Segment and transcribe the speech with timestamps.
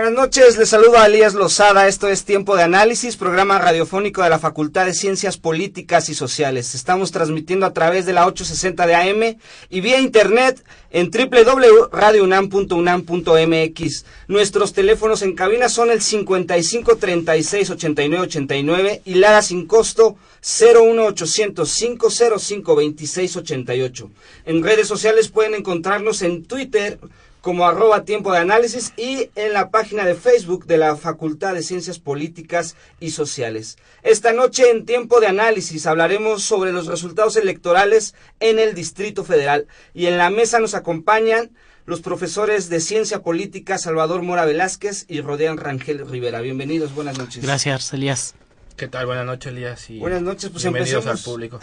[0.00, 1.86] Buenas noches, les saludo a Elías Lozada.
[1.86, 6.74] Esto es Tiempo de Análisis, programa radiofónico de la Facultad de Ciencias Políticas y Sociales.
[6.74, 9.36] Estamos transmitiendo a través de la 860 de AM
[9.68, 14.06] y vía internet en www.radiounam.unam.mx.
[14.26, 21.74] Nuestros teléfonos en cabina son el 55 36 89 89 y Lara sin costo 01800
[21.74, 24.10] 505 26 88.
[24.46, 26.98] En redes sociales pueden encontrarnos en Twitter
[27.40, 31.62] como arroba tiempo de análisis y en la página de Facebook de la Facultad de
[31.62, 33.78] Ciencias Políticas y Sociales.
[34.02, 39.66] Esta noche en tiempo de análisis hablaremos sobre los resultados electorales en el Distrito Federal
[39.94, 41.50] y en la mesa nos acompañan
[41.86, 46.40] los profesores de Ciencia Política Salvador Mora Velázquez y Rodean Rangel Rivera.
[46.40, 47.42] Bienvenidos, buenas noches.
[47.42, 48.34] Gracias, Elías.
[48.76, 49.06] ¿Qué tal?
[49.06, 49.90] Buenas noches, Elías.
[49.90, 51.26] Y buenas noches, pues bienvenidos empecemos.
[51.26, 51.60] al público.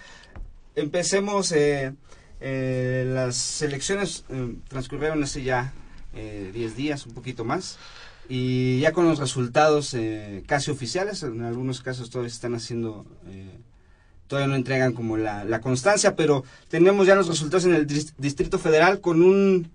[0.74, 1.92] empecemos eh,
[2.46, 5.72] eh, las elecciones eh, transcurrieron hace ya
[6.12, 7.78] 10 eh, días, un poquito más,
[8.28, 9.96] y ya con los resultados
[10.46, 13.06] casi oficiales, en algunos casos todavía están haciendo,
[14.28, 18.58] todavía no entregan como la, la, constancia, pero tenemos ya los resultados en el Distrito
[18.58, 19.70] Federal con un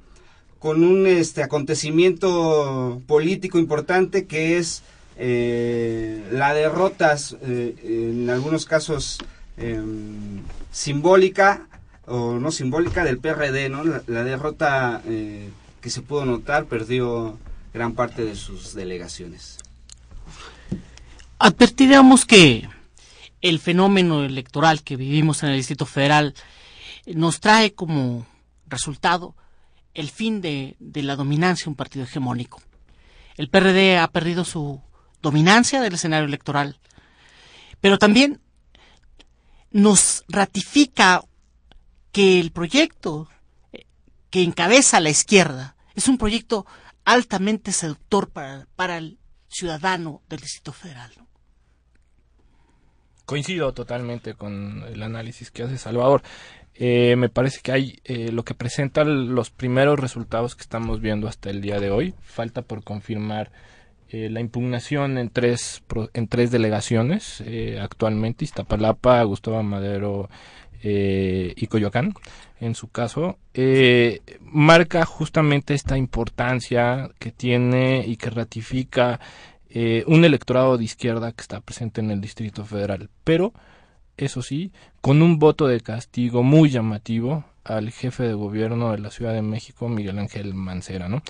[0.60, 4.84] con un este acontecimiento político importante que es
[5.18, 9.18] la derrotas en algunos casos
[9.58, 11.68] em, simbólica
[12.10, 13.84] o no simbólica del PRD, ¿no?
[13.84, 15.50] La, derrota eh,
[15.82, 17.38] que se pudo notar perdió
[17.74, 19.60] gran parte de sus delegaciones.
[21.38, 22.68] Advertiríamos que
[23.42, 26.34] el fenómeno electoral que vivimos en el Distrito Federal
[27.06, 28.26] nos trae como
[28.68, 29.36] resultado
[29.94, 32.62] el fin de, de la dominancia de un partido hegemónico.
[33.38, 34.82] El PRD ha perdido su
[35.22, 36.78] dominancia del escenario electoral,
[37.80, 38.42] pero también
[39.72, 41.22] nos ratifica
[42.20, 43.30] que el proyecto
[44.30, 46.66] que encabeza la izquierda es un proyecto
[47.06, 51.10] altamente seductor para, para el ciudadano del Distrito Federal.
[51.16, 51.28] ¿no?
[53.26, 56.22] Coincido totalmente con el análisis que hace Salvador.
[56.76, 61.30] Eh, me parece que hay eh, lo que presentan los primeros resultados que estamos viendo
[61.30, 62.16] hasta el día de hoy.
[62.22, 63.50] Falta por confirmar
[64.10, 67.42] eh, la impugnación en tres, en tres delegaciones
[67.82, 70.30] actualmente, Iztapalapa, Gustavo Madero
[70.82, 72.14] eh, y Coyoacán,
[72.60, 79.20] en su caso, eh, marca justamente esta importancia que tiene y que ratifica
[79.70, 83.10] eh, un electorado de izquierda que está presente en el Distrito Federal.
[83.24, 83.54] Pero,
[84.18, 89.12] eso sí, con un voto de castigo muy llamativo al jefe de gobierno de la
[89.12, 91.22] Ciudad de México, Miguel Ángel Mancera, ¿no?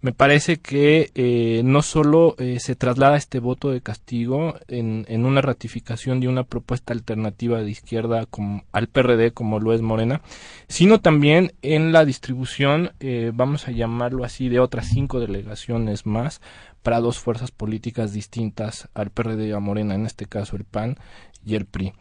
[0.00, 5.26] Me parece que eh, no solo eh, se traslada este voto de castigo en, en,
[5.26, 10.22] una ratificación de una propuesta alternativa de izquierda como, al PRD, como lo es Morena,
[10.68, 16.40] sino también en la distribución, eh, vamos a llamarlo así, de otras cinco delegaciones más
[16.84, 20.96] para dos fuerzas políticas distintas al PRD y a Morena, en este caso el PAN
[21.44, 21.92] y el PRI.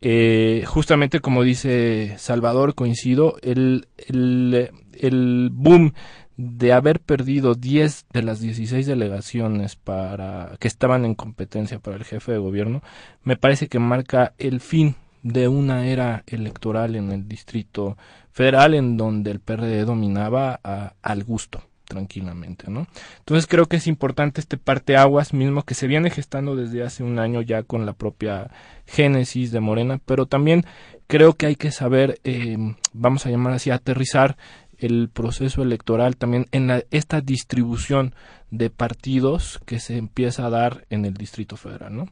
[0.00, 5.92] Eh, justamente como dice Salvador, coincido, el, el, el boom
[6.36, 12.04] de haber perdido 10 de las 16 delegaciones para que estaban en competencia para el
[12.04, 12.80] jefe de gobierno,
[13.24, 14.94] me parece que marca el fin
[15.24, 17.96] de una era electoral en el distrito
[18.30, 22.86] federal en donde el PRD dominaba a, al gusto tranquilamente, ¿no?
[23.18, 27.18] Entonces creo que es importante este parteaguas mismo que se viene gestando desde hace un
[27.18, 28.50] año ya con la propia
[28.86, 30.64] génesis de Morena, pero también
[31.06, 32.56] creo que hay que saber, eh,
[32.92, 34.36] vamos a llamar así, aterrizar
[34.78, 38.14] el proceso electoral también en la, esta distribución
[38.50, 42.08] de partidos que se empieza a dar en el Distrito Federal, ¿no?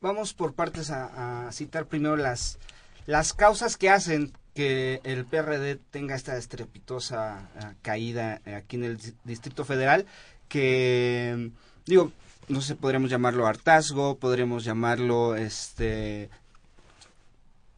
[0.00, 2.58] Vamos por partes a, a citar primero las
[3.06, 8.98] las causas que hacen que el PRD tenga esta estrepitosa uh, caída aquí en el
[9.24, 10.06] Distrito Federal,
[10.48, 11.50] que
[11.86, 12.12] digo,
[12.48, 16.30] no sé, podríamos llamarlo hartazgo, podríamos llamarlo este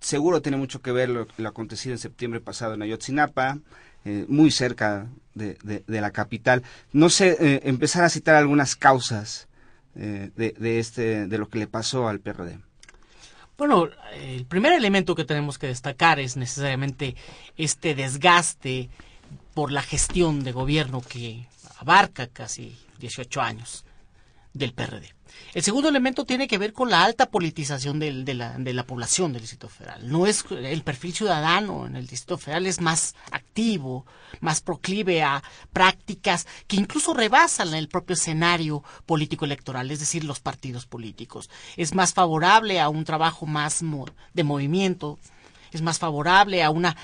[0.02, 3.58] seguro tiene mucho que ver lo, acontecido en septiembre pasado en Ayotzinapa,
[4.04, 6.62] eh, muy cerca de, la capital.
[6.92, 9.48] No sé, eh, empezar a citar algunas causas
[9.94, 12.58] eh, de, de, este, de lo que le pasó al PRD.
[13.62, 17.14] Bueno, el primer elemento que tenemos que destacar es necesariamente
[17.56, 18.90] este desgaste
[19.54, 21.46] por la gestión de gobierno que
[21.78, 23.84] abarca casi 18 años
[24.52, 25.14] del PRD.
[25.54, 29.32] El segundo elemento tiene que ver con la alta politización de, la, de la población
[29.32, 30.10] del Distrito Federal.
[30.10, 33.14] No es el perfil ciudadano en el Distrito Federal es más
[34.40, 40.40] más proclive a prácticas que incluso rebasan el propio escenario político electoral, es decir, los
[40.40, 41.50] partidos políticos.
[41.76, 43.82] Es más favorable a un trabajo más
[44.32, 45.18] de movimiento,
[45.72, 46.96] es más favorable a una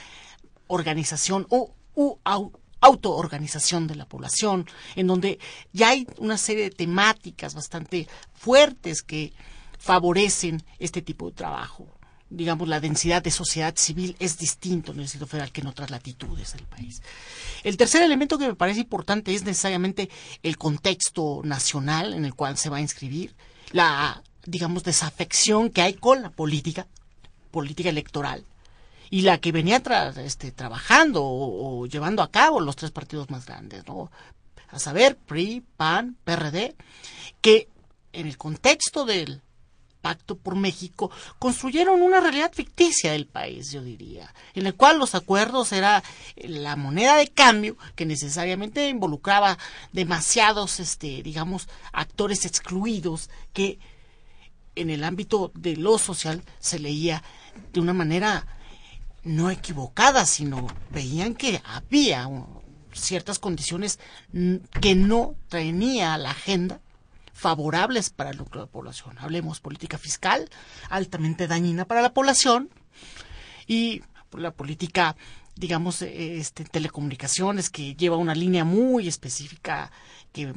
[0.66, 5.38] organización o u au- autoorganización de la población, en donde
[5.72, 9.32] ya hay una serie de temáticas bastante fuertes que
[9.78, 11.88] favorecen este tipo de trabajo.
[12.30, 15.90] Digamos, la densidad de sociedad civil es distinto en el Distrito Federal que en otras
[15.90, 17.00] latitudes del país.
[17.64, 20.10] El tercer elemento que me parece importante es necesariamente
[20.42, 23.34] el contexto nacional en el cual se va a inscribir,
[23.72, 26.86] la, digamos, desafección que hay con la política,
[27.50, 28.44] política electoral,
[29.08, 33.30] y la que venía tra- este, trabajando o, o llevando a cabo los tres partidos
[33.30, 34.10] más grandes, ¿no?
[34.68, 36.76] A saber, PRI, PAN, PRD,
[37.40, 37.70] que
[38.12, 39.40] en el contexto del
[40.00, 45.14] Pacto por México construyeron una realidad ficticia del país, yo diría, en el cual los
[45.14, 46.02] acuerdos era
[46.36, 49.58] la moneda de cambio que necesariamente involucraba
[49.92, 53.78] demasiados, este, digamos, actores excluidos que
[54.76, 57.22] en el ámbito de lo social se leía
[57.72, 58.46] de una manera
[59.24, 62.28] no equivocada, sino veían que había
[62.92, 63.98] ciertas condiciones
[64.80, 66.80] que no tenía la agenda
[67.38, 69.16] favorables para el núcleo de población.
[69.20, 70.50] Hablemos política fiscal,
[70.90, 72.68] altamente dañina para la población,
[73.68, 74.02] y
[74.32, 75.14] la política,
[75.54, 79.92] digamos, este, telecomunicaciones, que lleva una línea muy específica
[80.32, 80.52] que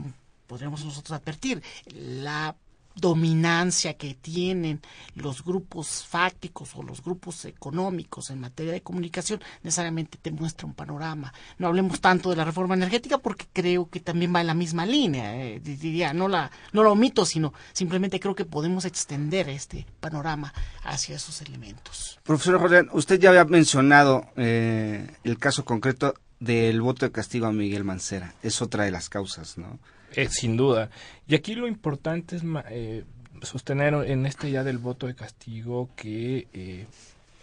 [0.47, 1.61] podríamos nosotros advertir.
[1.93, 2.55] La
[2.95, 4.81] dominancia que tienen
[5.15, 10.73] los grupos fácticos o los grupos económicos en materia de comunicación necesariamente te muestra un
[10.73, 11.33] panorama.
[11.57, 14.85] No hablemos tanto de la reforma energética porque creo que también va en la misma
[14.85, 15.35] línea.
[15.35, 20.53] eh, diría, no la, no la omito, sino simplemente creo que podemos extender este panorama
[20.83, 22.19] hacia esos elementos.
[22.23, 27.51] Profesor Jordan, usted ya había mencionado eh, el caso concreto del voto de castigo a
[27.51, 28.33] Miguel Mancera.
[28.41, 29.79] Es otra de las causas, ¿no?
[30.13, 30.89] Eh, sin duda.
[31.27, 33.03] Y aquí lo importante es eh,
[33.41, 36.85] sostener en este ya del voto de castigo que, eh,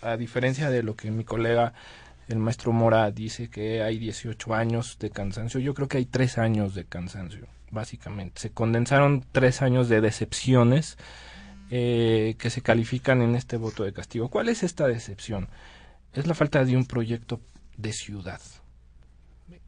[0.02, 1.72] a diferencia de lo que mi colega,
[2.28, 6.36] el maestro Mora, dice que hay 18 años de cansancio, yo creo que hay tres
[6.36, 8.40] años de cansancio, básicamente.
[8.40, 10.98] Se condensaron tres años de decepciones
[11.70, 14.30] que se califican en este voto de castigo.
[14.30, 15.48] ¿Cuál es esta decepción?
[16.14, 17.42] Es la falta de un proyecto
[17.76, 18.40] de ciudad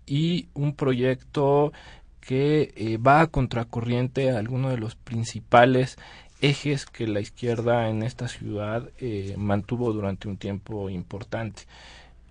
[0.06, 1.72] y un proyecto
[2.20, 5.98] que eh, va a contracorriente a alguno de los principales
[6.40, 11.62] ejes que la izquierda en esta ciudad eh, mantuvo durante un tiempo importante.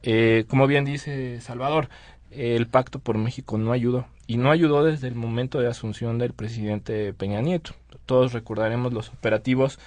[0.01, 1.89] Eh, como bien dice Salvador,
[2.31, 6.33] el pacto por México no ayudó y no ayudó desde el momento de asunción del
[6.33, 7.71] presidente Peña Nieto.
[8.05, 9.79] Todos recordaremos los operativos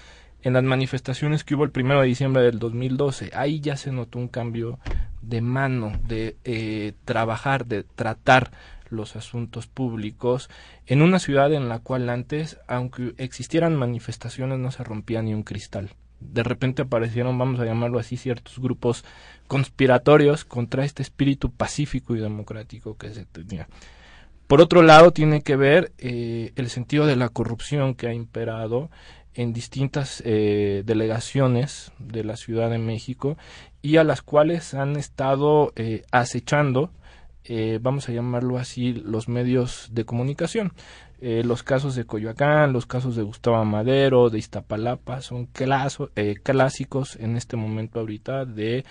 [0.43, 3.31] en las manifestaciones que hubo el primero de diciembre del 2012.
[3.35, 4.79] Ahí ya se notó un cambio
[5.21, 8.51] de mano, de trabajar, de tratar
[8.93, 10.51] los asuntos públicos
[10.87, 15.43] en una ciudad en la cual antes, aunque existieran manifestaciones, no se rompía ni un
[15.43, 15.91] cristal.
[16.21, 19.05] De repente aparecieron, vamos a llamarlo así, ciertos grupos
[19.49, 23.69] conspiratorios contra este espíritu pacífico y democrático que se tenía.
[24.47, 28.91] Por otro lado, tiene que ver eh, el sentido de la corrupción que ha imperado
[29.35, 33.37] en distintas eh, delegaciones de la Ciudad de México
[33.81, 36.91] y a las cuales han estado eh, acechando
[37.45, 40.73] eh, vamos a llamarlo así, los medios de comunicación.
[41.21, 45.49] Eh, los casos de Coyoacán, los casos de Gustavo Madero, de Iztapalapa, son
[46.17, 48.85] eh, clásicos en este momento ahorita de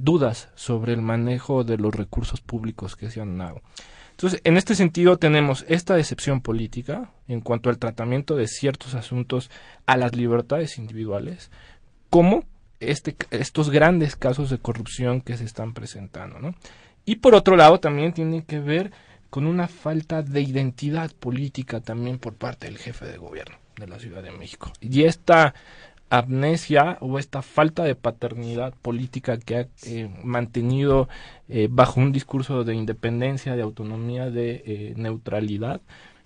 [0.00, 3.60] dudas sobre el manejo de los recursos públicos que se han dado.
[4.12, 9.50] Entonces, en este sentido tenemos esta decepción política en cuanto al tratamiento de ciertos asuntos
[9.86, 11.50] a las libertades individuales,
[12.10, 12.44] como
[12.78, 16.54] este, estos grandes casos de corrupción que se están presentando, ¿no?
[17.04, 18.92] Y por otro lado también tiene que ver
[19.30, 23.98] con una falta de identidad política también por parte del jefe de gobierno de la
[23.98, 24.72] Ciudad de México.
[24.80, 25.54] Y esta
[26.10, 31.08] amnesia o esta falta de paternidad política que ha eh, mantenido
[31.48, 35.80] eh, bajo un discurso de independencia, de autonomía, de eh, neutralidad,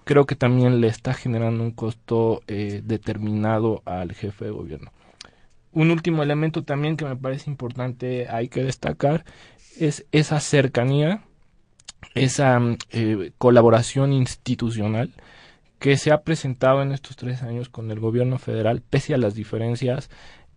[0.04, 4.90] creo que también le está generando un costo determinado al jefe de gobierno.
[5.73, 9.25] Un último elemento también que me parece importante hay que destacar
[9.78, 11.23] es esa cercanía,
[12.14, 15.12] esa eh, colaboración institucional
[15.78, 19.35] que se ha presentado en estos tres años con el gobierno federal, pese a las
[19.35, 20.11] diferencias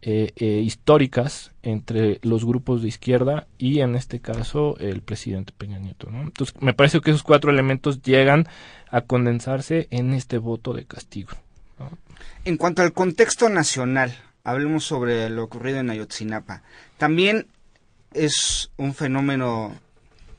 [0.03, 5.77] eh, eh, históricas entre los grupos de izquierda y en este caso el presidente Peña
[5.77, 6.09] Nieto.
[6.09, 8.47] Entonces me parece que esos cuatro elementos llegan
[8.89, 11.33] a condensarse en este voto de castigo.
[12.45, 14.11] En cuanto al contexto nacional,
[14.43, 16.63] hablemos sobre lo ocurrido en Ayotzinapa.
[16.97, 17.45] También
[18.13, 19.75] es un fenómeno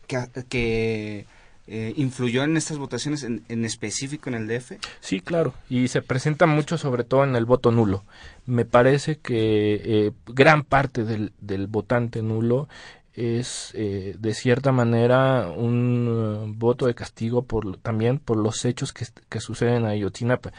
[0.06, 1.26] que, que
[1.66, 4.72] eh, influyó en estas votaciones en, en, específico en el DF?
[5.00, 8.04] Sí, claro, y se presenta mucho sobre todo en el voto nulo.
[8.46, 12.68] Me parece que eh, gran parte del, del, votante nulo
[13.14, 18.92] es eh, de cierta manera un uh, voto de castigo por también por los hechos
[18.92, 20.52] que, que suceden en Ayotzinapa.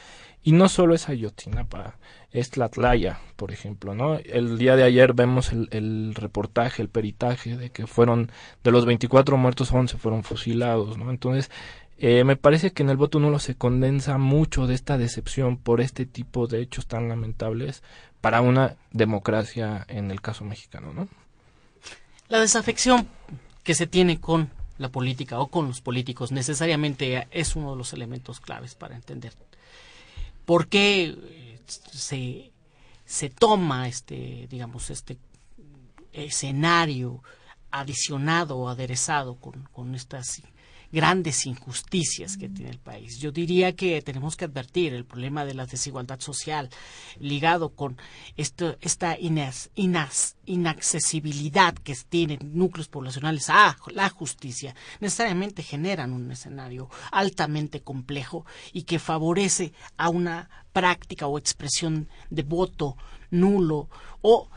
[0.44, 1.98] Y no solo es Ayotzinapa,
[2.34, 4.16] es Tlatlaya, por ejemplo, ¿no?
[4.18, 8.32] El día de ayer vemos el, reportaje, el peritaje de que fueron,
[8.64, 11.12] de los 24 muertos, 11 fueron fusilados, ¿no?
[11.12, 11.52] Entonces,
[12.00, 15.80] eh, me parece que en el voto nulo se condensa mucho de esta decepción por
[15.80, 17.84] este tipo de hechos tan lamentables
[18.20, 21.08] para una democracia en el caso mexicano, ¿no?
[22.30, 23.08] La desafección
[23.64, 24.50] que se tiene con
[24.80, 29.34] la política o con los políticos necesariamente es uno de los elementos claves para entender
[30.46, 31.16] por qué
[31.66, 32.52] se,
[33.06, 35.18] se toma este, digamos, este
[36.12, 37.24] escenario
[37.72, 40.42] adicionado o aderezado con, con estas
[40.94, 43.18] grandes injusticias que tiene el país.
[43.20, 46.70] Yo diría que tenemos que advertir el problema de la desigualdad social
[47.20, 47.98] ligado con
[48.38, 56.32] esto, esta inas, inas, inaccesibilidad que tienen núcleos poblacionales a la justicia, necesariamente generan un
[56.32, 62.98] escenario altamente complejo y que favorece a una práctica o expresión de voto
[63.30, 63.90] nulo
[64.22, 64.50] o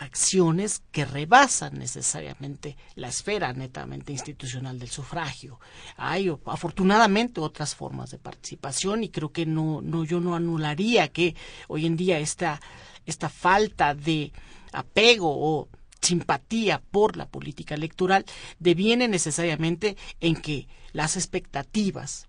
[0.00, 5.60] acciones que rebasan necesariamente la esfera netamente institucional del sufragio.
[5.96, 11.36] Hay afortunadamente otras formas de participación y creo que no, no yo no anularía que
[11.68, 12.60] hoy en día esta,
[13.04, 14.32] esta falta de
[14.72, 15.68] apego o
[16.00, 18.24] simpatía por la política electoral
[18.58, 22.26] deviene necesariamente en que las expectativas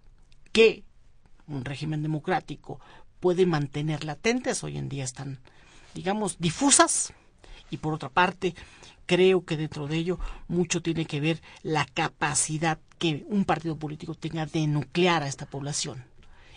[0.51, 0.83] que
[1.51, 2.79] un régimen democrático
[3.19, 5.39] puede mantener latentes hoy en día están
[5.93, 7.13] digamos difusas
[7.71, 8.53] y por otra parte,
[9.07, 14.13] creo que dentro de ello mucho tiene que ver la capacidad que un partido político
[14.13, 16.03] tenga de nuclear a esta población.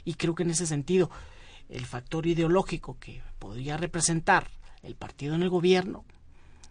[0.04, 1.08] Y creo que en ese sentido,
[1.68, 4.50] el factor ideológico que podría representar
[4.82, 6.04] el partido en el gobierno,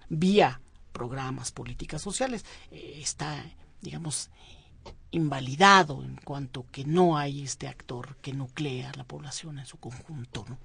[0.09, 0.59] vía
[0.91, 3.43] programas, políticas sociales, eh, está,
[3.81, 4.29] digamos,
[5.11, 9.77] invalidado en cuanto que no hay este actor que nuclea a la población en su
[9.77, 10.45] conjunto.
[10.49, 10.57] ¿no?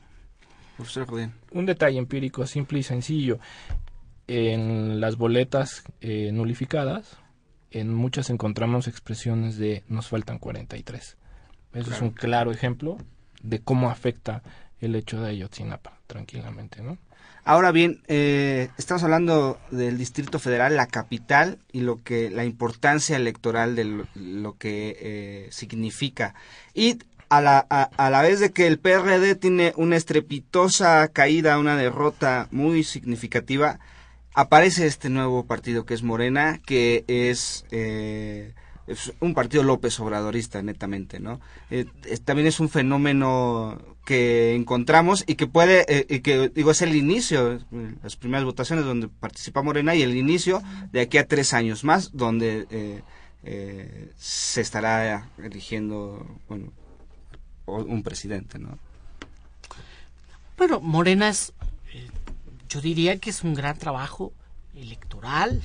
[1.52, 3.38] Un detalle empírico simple y sencillo.
[4.26, 7.18] En las boletas eh, nulificadas,
[7.70, 11.02] en muchas encontramos expresiones de nos faltan 43.
[11.02, 11.16] Eso
[11.70, 11.96] claro.
[11.96, 12.96] es un claro ejemplo
[13.42, 14.42] de cómo afecta
[14.80, 16.98] el hecho de Ayotzinapa, tranquilamente, ¿no?
[17.48, 23.16] Ahora bien, eh, estamos hablando del Distrito Federal, la capital y lo que la importancia
[23.16, 26.34] electoral de lo, que eh, significa.
[26.74, 26.98] Y
[27.30, 31.74] a la, a, a, la vez de que el PRD tiene una estrepitosa caída, una
[31.78, 33.78] derrota muy significativa,
[34.34, 38.52] aparece este nuevo partido que es Morena, que es, eh,
[38.88, 41.40] es un partido López Obradorista, netamente, ¿no?
[41.70, 41.86] Eh,
[42.24, 46.96] también es un fenómeno que encontramos y que puede, eh, y que digo, es el
[46.96, 47.60] inicio,
[48.02, 52.16] las primeras votaciones donde participa Morena y el inicio de aquí a tres años más,
[52.16, 56.26] donde eh, se estará eligiendo,
[57.66, 58.78] un presidente, ¿no?
[60.56, 61.52] Bueno, Morena es,
[62.70, 64.32] yo diría que es un gran trabajo
[64.74, 65.62] electoral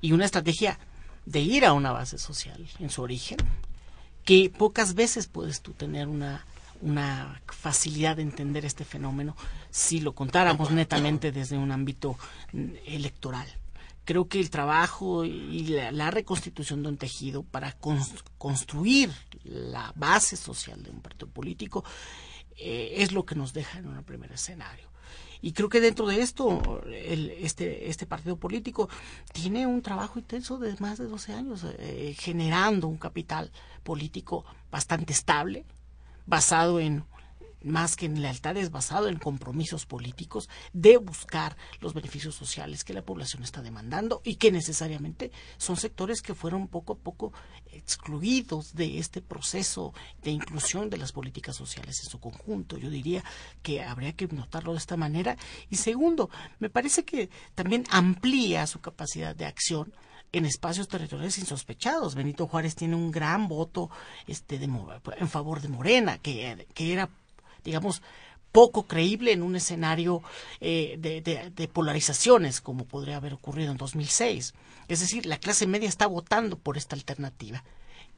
[0.00, 0.78] y una estrategia
[1.26, 3.38] de ir a una base social en su origen,
[4.24, 6.46] que pocas veces puedes tú tener una,
[6.80, 9.36] una facilidad de entender este fenómeno
[9.70, 12.16] si lo contáramos netamente desde un ámbito
[12.52, 13.48] mm, electoral
[14.04, 17.76] creo que el trabajo y la, reconstitución de un tejido para
[18.38, 19.10] construir
[19.44, 21.84] la base social de un partido político
[22.56, 24.91] eh, es lo que nos deja en un primer escenario.
[25.42, 28.88] Y creo que dentro de esto, el, este, este partido político
[29.32, 33.50] tiene un trabajo intenso de más de 12 años, eh, generando un capital
[33.82, 35.64] político bastante estable,
[36.26, 37.04] basado en
[37.64, 43.02] más que en lealtades basado en compromisos políticos de buscar los beneficios sociales que la
[43.02, 47.32] población está demandando y que necesariamente son sectores que fueron poco a poco
[47.72, 49.92] excluidos de este proceso
[50.22, 52.78] de inclusión de las políticas sociales en su conjunto.
[52.78, 53.24] Yo diría
[53.62, 55.36] que habría que notarlo de esta manera.
[55.70, 59.92] Y segundo, me parece que también amplía su capacidad de acción
[60.32, 62.14] en espacios territoriales insospechados.
[62.14, 63.90] Benito Juárez tiene un gran voto
[64.26, 67.10] este de, en favor de Morena, que, que era
[67.64, 68.02] digamos,
[68.52, 70.22] poco creíble en un escenario
[70.60, 74.54] eh, de, polarizaciones como podría haber ocurrido en 2006.
[74.88, 77.64] Es decir, la clase media está votando por esta alternativa.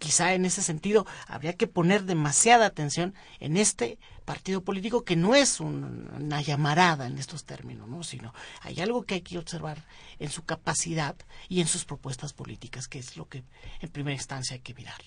[0.01, 5.37] Quizá en ese sentido habría que poner demasiada atención en este partido político que no
[5.37, 8.03] es un, una llamarada en estos términos, ¿no?
[8.03, 9.85] sino hay algo que hay que observar
[10.19, 11.15] en su capacidad
[11.49, 13.45] y en sus propuestas políticas, que es lo que
[13.81, 15.01] en primera instancia hay que mirar.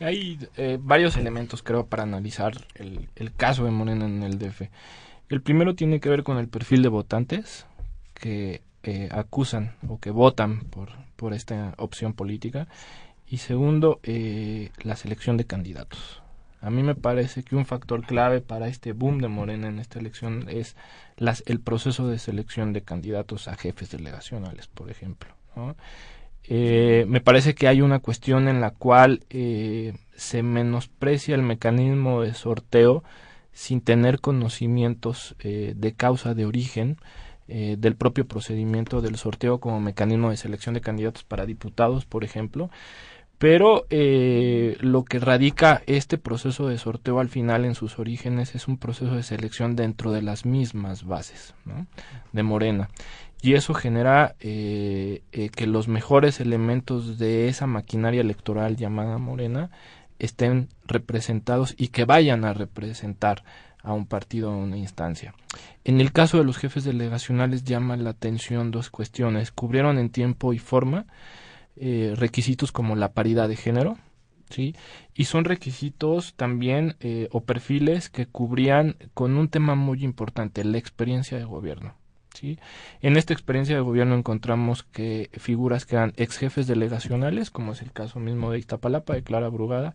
[0.00, 4.62] Hay eh, varios elementos, creo, para analizar el, el, caso de Morena en el DF.
[5.28, 7.66] El primero tiene que ver con el perfil de votantes
[8.14, 12.68] que eh, acusan o que votan por, por esta opción política.
[13.28, 16.22] Y segundo, eh, la selección de candidatos.
[16.60, 19.98] A mí me parece que un factor clave para este boom de Morena en esta
[19.98, 20.76] elección es
[21.16, 25.30] las, el proceso de selección de candidatos a jefes delegacionales, por ejemplo.
[25.54, 25.76] ¿no?
[26.50, 32.22] Eh, me parece que hay una cuestión en la cual eh, se menosprecia el mecanismo
[32.22, 33.04] de sorteo
[33.52, 36.96] sin tener conocimientos eh, de causa de origen
[37.48, 42.68] del propio procedimiento del sorteo como mecanismo de selección de candidatos para diputados, por ejemplo.
[43.38, 48.76] Pero lo que radica este proceso de sorteo al final en sus orígenes es un
[48.76, 51.54] proceso de selección dentro de las mismas bases
[52.32, 52.90] de Morena
[53.40, 59.70] y eso genera eh, eh, que los mejores elementos de esa maquinaria electoral llamada Morena
[60.18, 63.44] estén representados y que vayan a representar
[63.82, 65.34] a un partido o una instancia.
[65.84, 69.52] En el caso de los jefes delegacionales llama la atención dos cuestiones.
[69.52, 71.06] Cubrieron en tiempo y forma
[71.76, 73.96] eh, requisitos como la paridad de género,
[74.50, 74.74] ¿sí?
[75.14, 80.78] Y son requisitos también eh, o perfiles que cubrían con un tema muy importante, la
[80.78, 81.94] experiencia de gobierno.
[82.34, 82.58] ¿Sí?
[83.00, 87.82] En esta experiencia de gobierno encontramos que figuras que eran ex jefes delegacionales, como es
[87.82, 89.94] el caso mismo de Iztapalapa, de Clara Brugada,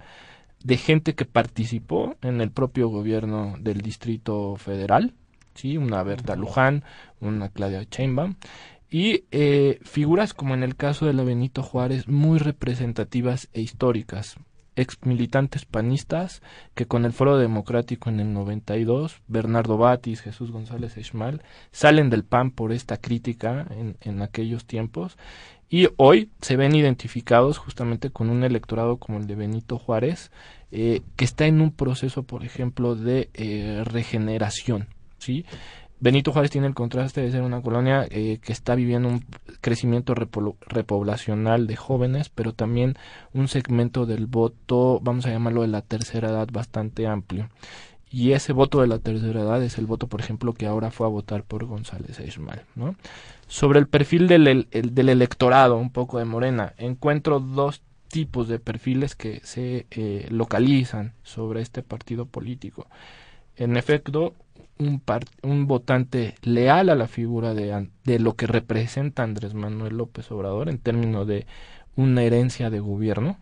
[0.63, 5.13] de gente que participó en el propio gobierno del Distrito Federal,
[5.55, 5.77] ¿sí?
[5.77, 6.83] una Berta Luján,
[7.19, 8.35] una Claudia Sheinbaum,
[8.89, 14.37] y eh, figuras como en el caso de la Benito Juárez muy representativas e históricas
[14.75, 16.41] ex militantes panistas
[16.75, 22.23] que con el Foro Democrático en el 92, Bernardo Batis, Jesús González Esmal, salen del
[22.23, 25.17] PAN por esta crítica en, en aquellos tiempos
[25.73, 30.29] y hoy se ven identificados justamente con un electorado como el de Benito Juárez,
[30.71, 35.45] eh, que está en un proceso, por ejemplo, de eh, regeneración, ¿sí?
[36.03, 39.23] Benito Juárez tiene el contraste de ser una colonia eh, que está viviendo un
[39.61, 42.97] crecimiento repoblacional de jóvenes, pero también
[43.31, 47.47] un segmento del voto, vamos a llamarlo de la tercera edad, bastante amplio.
[48.11, 51.07] Y ese voto de la tercera edad es el voto, por ejemplo, que ahora fue
[51.07, 52.63] a votar por González Ismael.
[52.75, 52.95] ¿no?
[53.47, 58.59] Sobre el perfil del, el, del electorado, un poco de Morena, encuentro dos tipos de
[58.59, 62.87] perfiles que se eh, localizan sobre este partido político.
[63.55, 64.33] En efecto,
[64.79, 65.01] un,
[65.43, 70.69] un votante leal a la figura de, de lo que representa Andrés Manuel López Obrador
[70.69, 71.45] en términos de
[71.95, 73.37] una herencia de gobierno,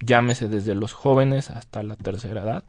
[0.00, 2.64] llámese desde los jóvenes hasta la tercera edad.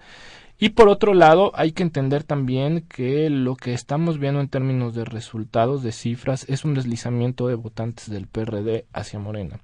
[0.59, 4.93] Y por otro lado, hay que entender también que lo que estamos viendo en términos
[4.93, 9.59] de resultados, de cifras, es un deslizamiento de votantes del PRD hacia Morena.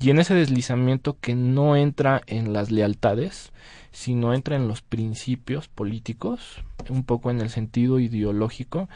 [0.00, 3.52] Y en ese deslizamiento que no entra en las lealtades,
[3.92, 8.88] sino entra en los principios políticos, un poco en el sentido ideológico,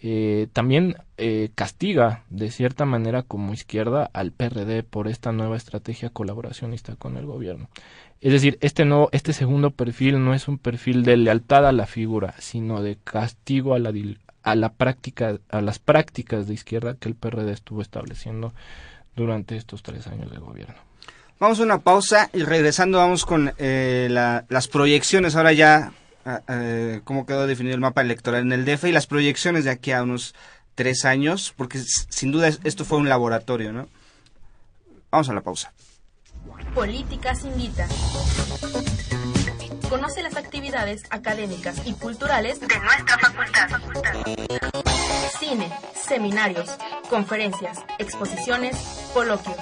[0.00, 6.10] eh, también eh, castiga de cierta manera como izquierda al PRD por esta nueva estrategia
[6.10, 7.68] colaboracionista con el gobierno.
[8.20, 11.86] Es decir, este no, este segundo perfil no es un perfil de lealtad a la
[11.86, 13.92] figura, sino de castigo a la
[14.44, 18.54] a la práctica, a las prácticas de izquierda que el PRD estuvo estableciendo
[19.18, 20.76] durante estos tres años de gobierno.
[21.40, 25.92] Vamos a una pausa y regresando vamos con eh, la, las proyecciones ahora ya
[26.48, 29.92] eh, cómo quedó definido el mapa electoral en el DF y las proyecciones de aquí
[29.92, 30.34] a unos
[30.74, 33.88] tres años, porque sin duda esto fue un laboratorio, ¿no?
[35.10, 35.72] Vamos a la pausa.
[36.74, 37.88] Políticas invita.
[39.88, 43.68] Conoce las actividades académicas y culturales de nuestra facultad.
[45.38, 46.70] Cine, seminarios,
[47.08, 48.76] conferencias, exposiciones,
[49.14, 49.56] coloquios.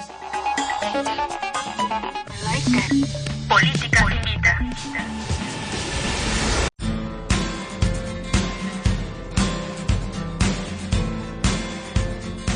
[3.47, 4.59] Políticas invita.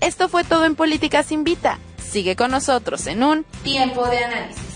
[0.03, 1.79] Esto fue todo en Políticas Invita.
[1.99, 4.68] Sigue con nosotros en un tiempo de análisis.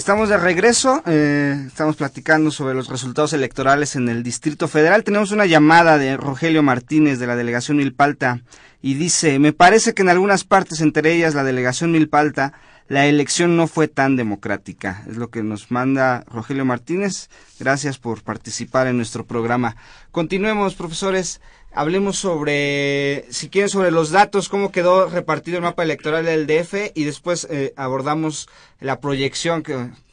[0.00, 5.04] Estamos de regreso, eh, estamos platicando sobre los resultados electorales en el Distrito Federal.
[5.04, 8.40] Tenemos una llamada de Rogelio Martínez de la delegación Milpalta
[8.80, 12.54] y dice, me parece que en algunas partes, entre ellas la delegación Milpalta,
[12.88, 15.04] la elección no fue tan democrática.
[15.06, 17.28] Es lo que nos manda Rogelio Martínez.
[17.58, 19.76] Gracias por participar en nuestro programa.
[20.12, 21.42] Continuemos, profesores.
[21.72, 26.92] Hablemos sobre, si quieren, sobre los datos, cómo quedó repartido el mapa electoral del DF
[26.96, 28.48] y después eh, abordamos
[28.80, 29.62] la proyección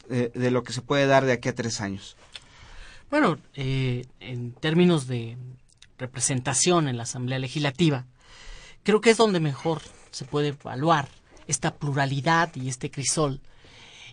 [0.08, 2.16] eh, de lo que se puede dar de aquí a tres años.
[3.10, 5.36] Bueno, eh, en términos de
[5.98, 8.06] representación en la Asamblea Legislativa,
[8.84, 11.08] creo que es donde mejor se puede evaluar
[11.48, 13.40] esta pluralidad y este crisol,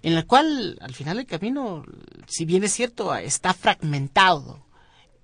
[0.02, 1.86] en la cual al final del camino,
[2.26, 4.65] si bien es cierto, está fragmentado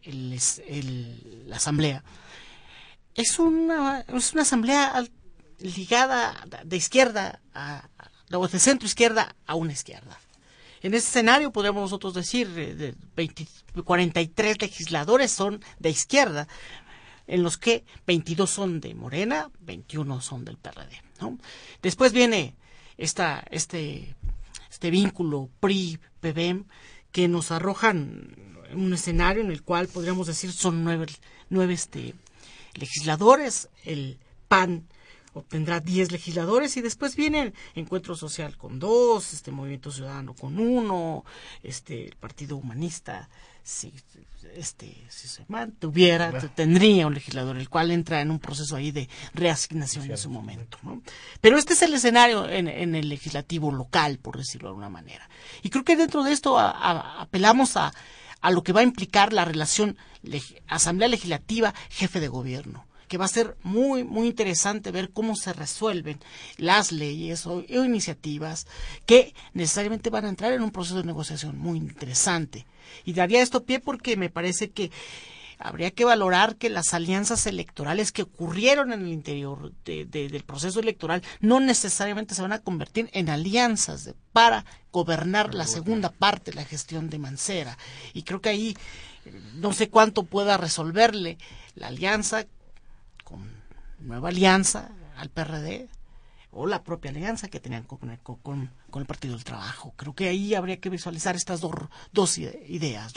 [0.03, 2.03] el, la asamblea,
[3.15, 5.03] es una, es una asamblea
[5.59, 7.87] ligada de izquierda a,
[8.31, 10.19] o de centro izquierda a una izquierda.
[10.81, 13.47] En ese escenario podemos nosotros decir eh, de 20,
[13.83, 16.47] 43 legisladores son de izquierda,
[17.27, 21.01] en los que 22 son de Morena, 21 son del PRD.
[21.81, 22.55] Después viene
[22.97, 24.15] esta, este,
[24.69, 26.65] este vínculo PRI-PBM
[27.11, 31.07] que nos arrojan un escenario en el cual podríamos decir son nueve,
[31.49, 32.13] nueve este,
[32.75, 34.87] legisladores, el PAN
[35.33, 40.59] obtendrá diez legisladores y después viene el Encuentro Social con dos, este Movimiento Ciudadano con
[40.59, 41.23] uno,
[41.63, 43.29] este el Partido Humanista
[43.63, 43.93] si
[44.55, 49.07] este si se mantuviera tendría un legislador el cual entra en un proceso ahí de
[49.35, 51.03] reasignación en su momento ¿no?
[51.41, 55.29] pero este es el escenario en, en, el legislativo local por decirlo de alguna manera.
[55.61, 57.93] Y creo que dentro de esto apelamos a
[58.41, 59.97] a lo que va a implicar la relación
[60.67, 65.51] Asamblea Legislativa, jefe de gobierno que va a ser muy, muy interesante ver cómo se
[65.51, 66.17] resuelven
[66.55, 68.67] las leyes o, iniciativas
[69.05, 72.65] que necesariamente van a entrar en un proceso de negociación muy interesante.
[73.03, 74.91] Y daría esto pie porque me parece que
[75.63, 81.21] habría que valorar que las alianzas electorales que ocurrieron en el interior del proceso electoral
[81.39, 86.65] no necesariamente se van a convertir en alianzas para gobernar la segunda parte de la
[86.65, 87.77] gestión de Mancera.
[88.13, 88.77] Y creo que ahí
[89.55, 91.37] no sé cuánto pueda resolverle
[91.75, 92.45] la alianza
[93.23, 93.49] con
[93.99, 95.89] nueva alianza al PRD
[96.51, 99.93] o la propia alianza que tenían con, el Partido del Trabajo.
[99.95, 101.73] Creo que ahí habría que visualizar estas dos,
[102.11, 103.13] dos ideas.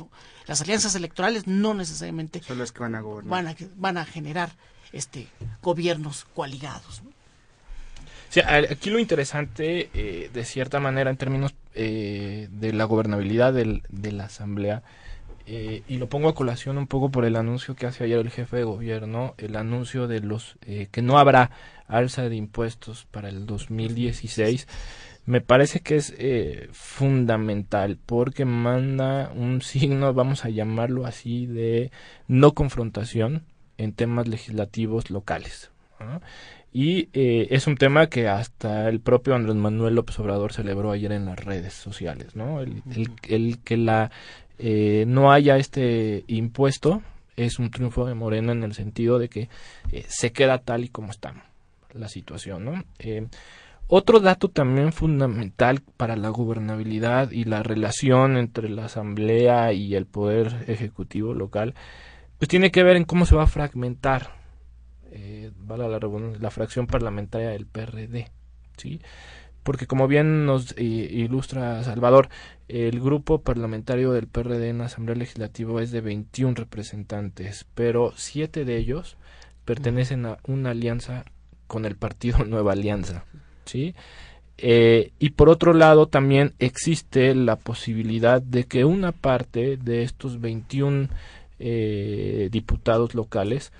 [0.46, 4.50] Las alianzas electorales no necesariamente son las que van a Van van a generar
[4.92, 5.26] este
[5.62, 7.02] gobiernos coaligados.
[8.46, 14.12] aquí lo interesante, eh, de cierta manera, en términos eh, de la gobernabilidad del, de
[14.12, 14.82] la Asamblea,
[15.46, 18.30] eh, y lo pongo a colación un poco por el anuncio que hace ayer el
[18.30, 21.50] jefe de gobierno, el anuncio de los eh, que no habrá
[21.86, 24.66] alza de impuestos para el 2016,
[25.26, 31.90] me parece que es eh, fundamental porque manda un signo, vamos a llamarlo así, de
[32.26, 33.44] no confrontación
[33.76, 35.70] en temas legislativos locales.
[36.72, 41.24] Y es un tema que hasta el propio Andrés Manuel López Obrador celebró ayer en
[41.24, 42.60] las redes sociales, ¿no?
[42.60, 42.82] el,
[43.28, 44.10] el que la
[44.58, 47.02] eh, no haya este impuesto
[47.36, 49.48] es un triunfo de Morena en el sentido de que
[49.92, 51.34] eh, se queda tal y como está
[51.92, 52.84] la situación, ¿no?
[52.98, 53.26] Eh,
[53.86, 60.06] Otro dato también fundamental para la gobernabilidad y la relación entre la Asamblea y el
[60.06, 61.74] Poder Ejecutivo local,
[62.38, 64.36] pues tiene que ver en cómo se va a fragmentar
[65.10, 68.30] eh, la, la fracción parlamentaria del PRD.
[68.76, 69.00] ¿sí?
[69.64, 72.28] Porque como bien nos eh, ilustra Salvador,
[72.68, 78.64] el grupo parlamentario del PRD en la Asamblea Legislativa es de 21 representantes, pero siete
[78.64, 79.16] de ellos
[79.64, 81.24] pertenecen a una alianza
[81.66, 83.24] con el partido Nueva Alianza.
[83.64, 83.94] ¿sí?
[84.58, 90.40] Eh, y por otro lado también existe la posibilidad de que una parte de estos
[90.40, 91.08] 21
[91.58, 93.72] eh, diputados locales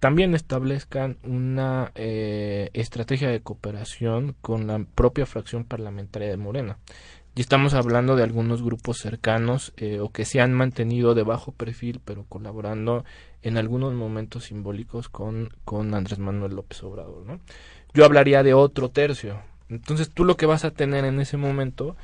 [0.00, 6.78] también establezcan una eh, estrategia de cooperación con la propia fracción parlamentaria de Morena.
[7.34, 12.00] Y estamos hablando de algunos grupos cercanos o que se han mantenido de bajo perfil,
[12.02, 13.04] pero colaborando
[13.42, 17.26] en algunos momentos simbólicos con, con Andrés Manuel López Obrador.
[17.26, 17.40] ¿no?
[17.96, 19.40] yo hablaría de otro tercio.
[19.68, 21.96] Entonces tú lo que vas a tener en ese momento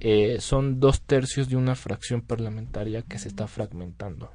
[0.00, 4.30] eh, son dos tercios de una fracción parlamentaria que se está fragmentando.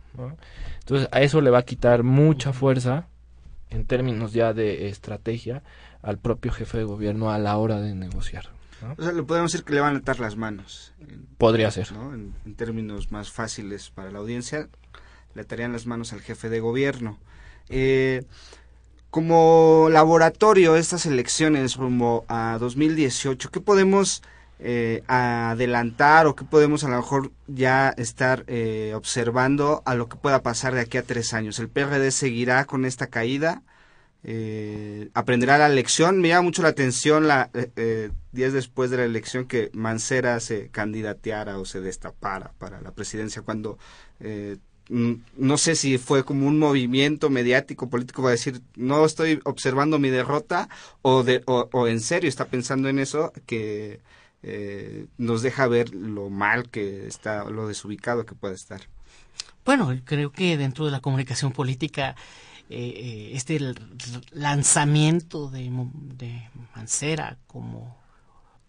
[0.79, 3.07] Entonces a eso le va a quitar mucha fuerza
[3.69, 5.63] en términos ya de estrategia
[6.01, 8.49] al propio jefe de gobierno a la hora de negociar.
[8.97, 10.93] O sea, le podemos decir que le van a atar las manos.
[11.37, 11.89] Podría ser.
[11.91, 14.69] En, en, términos más fáciles para la audiencia,
[15.35, 17.19] le atarían las manos al jefe de gobierno.
[17.69, 18.23] Eh,
[19.11, 24.23] como laboratorio estas elecciones rumbo a 2018, ¿qué podemos
[24.61, 30.17] eh, adelantar o qué podemos a lo mejor ya estar eh, observando a lo que
[30.17, 31.59] pueda pasar de aquí a tres años?
[31.59, 33.63] ¿El PRD seguirá con esta caída?
[34.23, 36.21] Eh, ¿Aprenderá la lección?
[36.21, 37.49] Me llama mucho la atención la,
[38.31, 43.41] días después de la elección que Mancera se candidateara o se destapara para la presidencia
[43.41, 43.77] cuando
[44.91, 49.99] Mm, no sé si fue como un movimiento mediático político para decir no estoy observando
[49.99, 50.67] mi derrota
[51.01, 54.01] o de o, en serio está pensando en eso que
[54.43, 58.81] eh, nos deja ver lo mal que está lo desubicado que puede estar.
[59.65, 62.15] Bueno creo que dentro de la comunicación política
[62.69, 63.59] eh, eh, este
[64.31, 65.69] lanzamiento de,
[66.15, 67.97] de Mancera como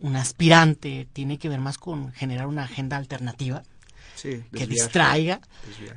[0.00, 3.62] un aspirante tiene que ver más con generar una agenda alternativa
[4.20, 5.40] que distraiga,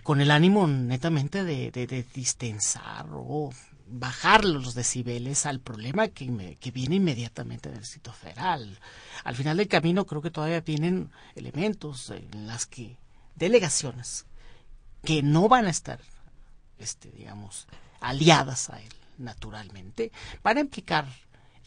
[0.03, 3.51] con el ánimo netamente de, de, distensar o
[3.87, 6.25] bajar los decibeles al problema que,
[6.73, 8.79] viene inmediatamente del Distrito Federal.
[9.23, 12.97] Al final del camino creo que todavía vienen elementos en las que
[13.35, 14.25] delegaciones
[15.03, 15.99] que no van a estar,
[16.79, 17.67] este, digamos,
[17.99, 20.11] aliadas a él naturalmente,
[20.43, 21.05] van a implicar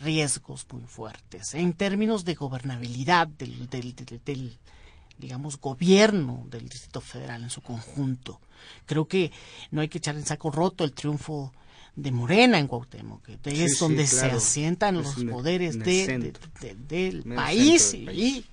[0.01, 4.59] riesgos muy fuertes en términos de gobernabilidad del, del, del
[5.19, 8.41] digamos, gobierno del Distrito Federal en su conjunto.
[8.87, 9.33] Creo que
[9.71, 11.53] no hay que echar en saco roto el triunfo
[11.99, 16.33] de Morena en Cuauhtémoc, que es donde se asientan los poderes de,
[16.89, 18.45] del país, y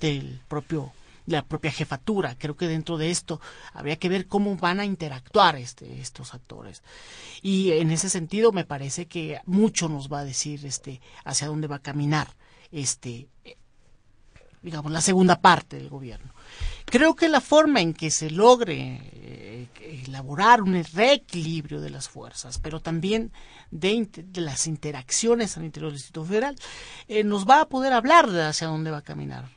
[0.00, 0.92] del propio
[1.26, 2.36] la propia jefatura.
[2.38, 3.40] Creo que dentro de esto
[3.72, 6.82] habría que ver cómo van a interactuar este, estos actores.
[7.42, 11.66] Y en ese sentido me parece que mucho nos va a decir este hacia dónde
[11.66, 12.28] va a caminar
[12.70, 13.28] este
[14.62, 16.32] digamos, la segunda parte del gobierno.
[16.84, 19.68] Creo que la forma en que se logre eh,
[20.06, 23.32] elaborar un reequilibrio de las fuerzas, pero también
[23.70, 26.56] de, las interacciones al interior del Distrito Federal,
[27.08, 29.56] eh, nos va a poder hablar de hacia dónde va a caminar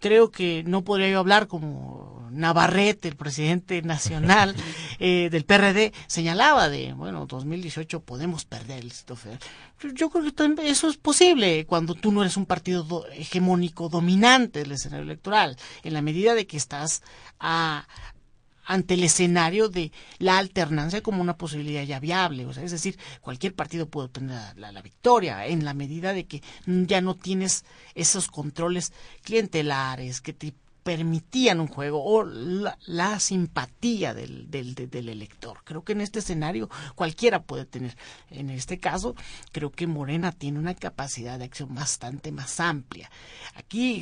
[0.00, 4.54] creo que no podría yo hablar como Navarrete, el presidente nacional
[4.98, 9.40] eh, del PRD, señalaba de, bueno, 2018 podemos perder el Distrito Federal.
[9.94, 14.72] Yo creo que eso es posible cuando tú no eres un partido hegemónico dominante del
[14.72, 17.02] escenario electoral, en la medida de que estás
[17.38, 17.86] a,
[18.66, 22.46] ante el escenario de la alternancia como una posibilidad ya viable.
[22.46, 26.42] O sea, es decir, cualquier partido puede obtener la, victoria en la medida de que
[26.66, 30.52] ya no tienes esos controles clientelares que te
[30.82, 35.58] permitían un juego o la, simpatía del, del, del, elector.
[35.64, 37.96] Creo que en este escenario cualquiera puede tener.
[38.30, 39.16] En este caso,
[39.50, 43.10] creo que Morena tiene una capacidad de acción bastante más amplia.
[43.56, 44.00] Aquí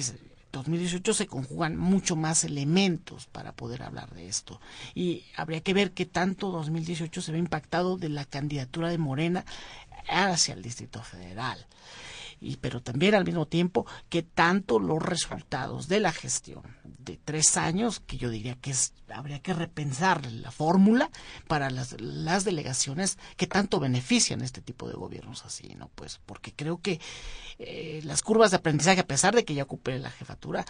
[0.54, 4.60] 2018 se conjugan mucho más elementos para poder hablar de esto.
[4.94, 9.44] Y habría que ver qué tanto 2018 se ve impactado de la candidatura de Morena
[10.08, 11.66] hacia el Distrito Federal
[12.40, 16.62] y pero también al mismo tiempo que tanto los resultados de la gestión
[17.04, 21.10] de tres años, que yo diría que es, habría que repensar la fórmula
[21.46, 21.94] para las,
[22.44, 25.90] delegaciones que tanto benefician este tipo de gobiernos así, ¿no?
[25.94, 27.00] Pues porque creo que
[27.58, 30.64] eh, las curvas de aprendizaje, a pesar de que ya ocupé la jefatura,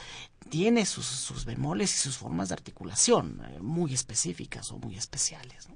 [0.50, 5.68] tiene sus, sus bemoles y sus formas de articulación eh, muy específicas o muy especiales,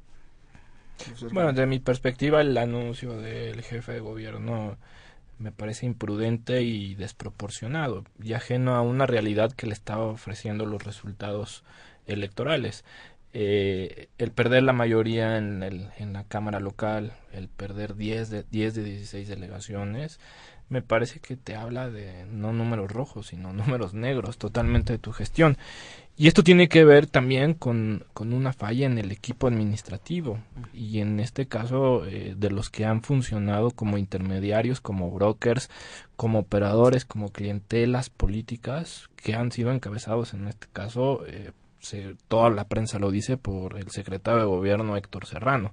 [1.33, 4.77] Bueno, de mi perspectiva, el anuncio del jefe de gobierno
[5.38, 10.83] me parece imprudente y desproporcionado y ajeno a una realidad que le estaba ofreciendo los
[10.83, 11.64] resultados
[12.07, 12.85] electorales.
[13.35, 18.44] Eh, el perder la mayoría en, el, en la Cámara local, el perder 10 de,
[18.51, 20.18] 10 de 16 delegaciones,
[20.68, 25.12] me parece que te habla de no números rojos, sino números negros totalmente de tu
[25.12, 25.57] gestión.
[26.16, 30.40] Y esto tiene que ver también con, con una falla en el equipo administrativo
[30.74, 35.70] y en este caso eh, de los que han funcionado como intermediarios, como brokers,
[36.16, 42.50] como operadores, como clientelas políticas que han sido encabezados en este caso, eh, se, toda
[42.50, 45.72] la prensa lo dice por el secretario de gobierno Héctor Serrano.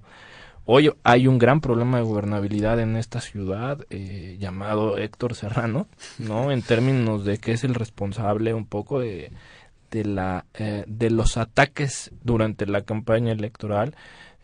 [0.66, 5.86] Hoy hay un gran problema de gobernabilidad en esta ciudad eh, llamado Héctor Serrano,
[6.18, 6.50] ¿no?
[6.50, 9.30] En términos de que es el responsable un poco de
[9.90, 13.94] de, la, eh, de los ataques durante la campaña electoral,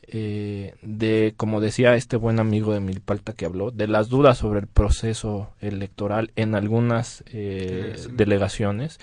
[0.07, 4.61] eh, de, como decía este buen amigo de Milpalta que habló, de las dudas sobre
[4.61, 8.99] el proceso electoral en algunas eh, delegaciones.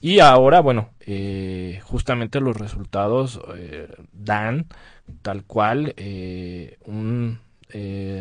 [0.00, 0.90] Y ahora, bueno,
[1.82, 3.40] justamente los resultados
[4.12, 4.66] dan
[5.22, 5.94] tal cual
[6.84, 7.38] un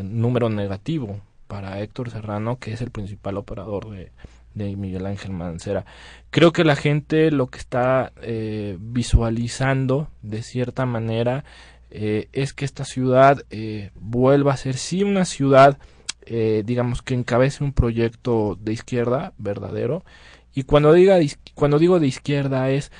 [0.03, 4.11] número negativo para Héctor Serrano, que es el principal operador de,
[4.53, 5.85] de Miguel Ángel Mancera.
[6.29, 11.43] Creo que la gente lo que está eh, visualizando de cierta manera
[11.91, 15.77] eh, es que esta ciudad eh, vuelva a ser sí una ciudad,
[16.25, 20.05] digamos, que encabece un proyecto de izquierda verdadero.
[20.55, 21.17] Y cuando, diga,
[21.53, 22.93] cuando digo de izquierda es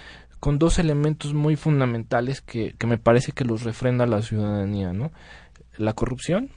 [0.44, 5.14] con dos elementos muy fundamentales que, que me parece que los refrenda la ciudadanía, ¿no?
[5.78, 6.50] La corrupción,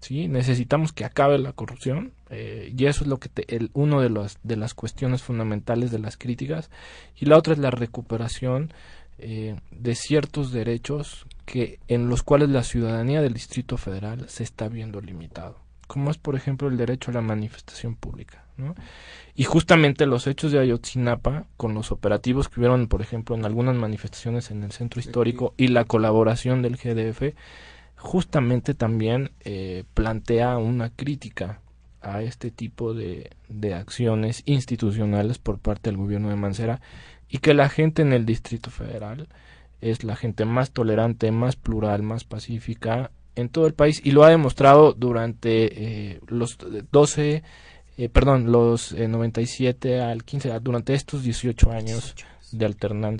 [0.00, 0.28] ¿sí?
[0.28, 4.36] Necesitamos que acabe la corrupción eh, y eso es lo que el, uno de, los,
[4.42, 6.68] de las cuestiones fundamentales de las críticas
[7.18, 8.74] y la otra es la recuperación
[9.16, 14.68] eh, de ciertos derechos que en los cuales la ciudadanía del Distrito Federal se está
[14.68, 18.74] viendo limitado como es por ejemplo el derecho a la manifestación pública ¿no?
[19.34, 23.76] y justamente los hechos de Ayotzinapa con los operativos que hubieron por ejemplo en algunas
[23.76, 27.34] manifestaciones en el centro histórico y la colaboración del GDF
[27.96, 31.60] justamente también eh, plantea una crítica
[32.00, 36.80] a este tipo de, de acciones institucionales por parte del gobierno de Mancera
[37.28, 39.28] y que la gente en el Distrito Federal
[39.80, 44.24] es la gente más tolerante, más plural, más pacífica en todo el país y lo
[44.24, 46.58] ha demostrado durante eh, los
[46.90, 47.42] 12,
[47.98, 52.14] eh, perdón, los 97 al 15, durante estos 18 años
[52.50, 52.74] de,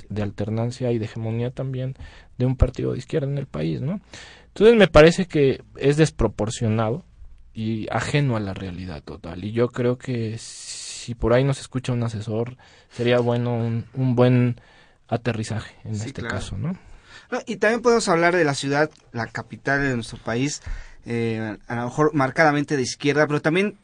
[0.09, 1.95] de alternancia y de hegemonía también
[2.39, 4.01] de un partido de izquierda en el país, ¿no?
[4.49, 7.05] Entonces me parece que es desproporcionado
[7.53, 9.45] y ajeno a la realidad total.
[9.45, 12.57] Y yo creo que si por ahí nos escucha un asesor,
[12.91, 14.61] sería bueno un, buen
[15.09, 16.77] aterrizaje en este caso, ¿no?
[17.47, 20.63] Y también podemos hablar de la ciudad, la capital de nuestro país,
[21.05, 23.79] eh, a lo mejor marcadamente de izquierda, pero también,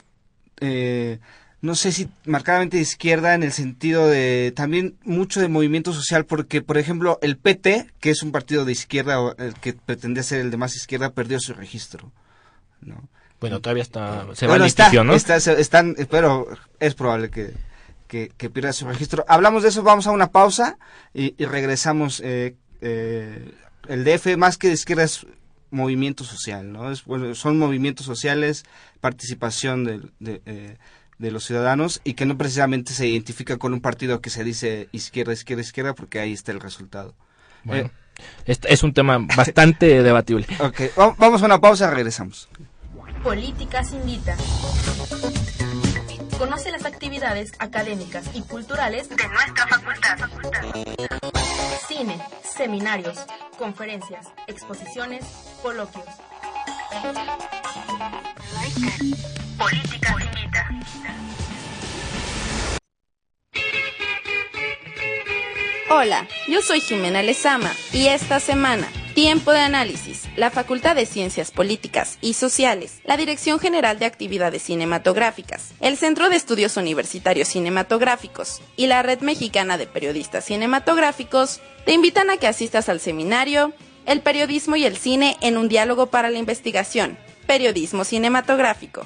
[0.61, 1.19] eh,
[1.61, 6.25] no sé si marcadamente de izquierda en el sentido de también mucho de movimiento social,
[6.25, 10.41] porque, por ejemplo, el PT, que es un partido de izquierda, el que pretendía ser
[10.41, 12.11] el de más izquierda, perdió su registro,
[12.81, 13.07] ¿no?
[13.43, 14.25] Bueno, todavía está.
[14.35, 15.13] Se va está, ¿no?
[15.13, 16.47] están, pero
[16.79, 17.53] es probable que,
[18.07, 19.25] que, pierda su registro.
[19.27, 20.77] Hablamos de eso, vamos a una pausa
[21.13, 22.21] y, regresamos.
[22.23, 23.53] Eh, eh,
[23.87, 25.25] el DF, más que de izquierda, es
[25.71, 26.91] movimiento social, ¿no?
[26.91, 28.65] Es, bueno, son movimientos sociales,
[29.01, 30.77] participación de, de, eh,
[31.17, 34.89] de, los ciudadanos y que no precisamente se identifica con un partido que se dice
[34.91, 37.15] izquierda, izquierda, izquierda, porque ahí está el resultado.
[37.63, 37.89] Bueno,
[38.45, 40.45] es, un tema bastante debatible.
[40.59, 40.81] Ok,
[41.17, 42.49] vamos a una pausa, regresamos.
[43.23, 44.35] Políticas Invita.
[46.43, 50.17] Conoce las actividades académicas y culturales de nuestra facultad.
[51.87, 53.17] Cine, seminarios,
[53.57, 55.23] conferencias, exposiciones,
[55.61, 56.03] coloquios.
[59.57, 60.69] Políticas Invita.
[65.91, 70.23] Hola, yo soy Jimena Lezama y esta semana Tiempo de análisis.
[70.37, 76.31] La Facultad de Ciencias Políticas y Sociales, la Dirección General de Actividades Cinematográficas, el Centro
[76.31, 82.47] de Estudios Universitarios Cinematográficos y la Red Mexicana de Periodistas Cinematográficos te invitan a que
[82.47, 83.71] asistas al seminario
[84.07, 87.15] El periodismo y el cine en un diálogo para la investigación,
[87.45, 89.05] periodismo cinematográfico.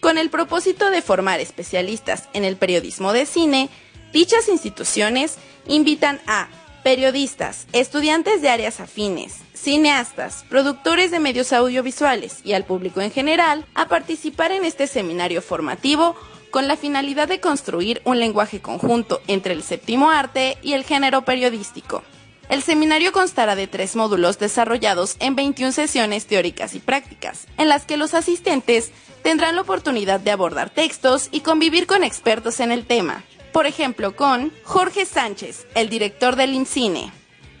[0.00, 3.70] Con el propósito de formar especialistas en el periodismo de cine,
[4.12, 5.36] dichas instituciones
[5.68, 6.48] invitan a
[6.84, 13.64] periodistas, estudiantes de áreas afines, cineastas, productores de medios audiovisuales y al público en general
[13.74, 16.14] a participar en este seminario formativo
[16.50, 21.22] con la finalidad de construir un lenguaje conjunto entre el séptimo arte y el género
[21.22, 22.04] periodístico.
[22.50, 27.86] El seminario constará de tres módulos desarrollados en 21 sesiones teóricas y prácticas, en las
[27.86, 32.84] que los asistentes tendrán la oportunidad de abordar textos y convivir con expertos en el
[32.84, 33.24] tema.
[33.54, 37.12] Por ejemplo, con Jorge Sánchez, el director del INCINE,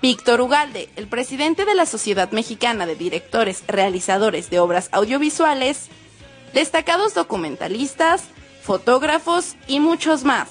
[0.02, 5.86] Víctor Ugalde, el presidente de la Sociedad Mexicana de Directores Realizadores de Obras Audiovisuales,
[6.52, 8.24] destacados documentalistas,
[8.60, 10.48] fotógrafos y muchos más.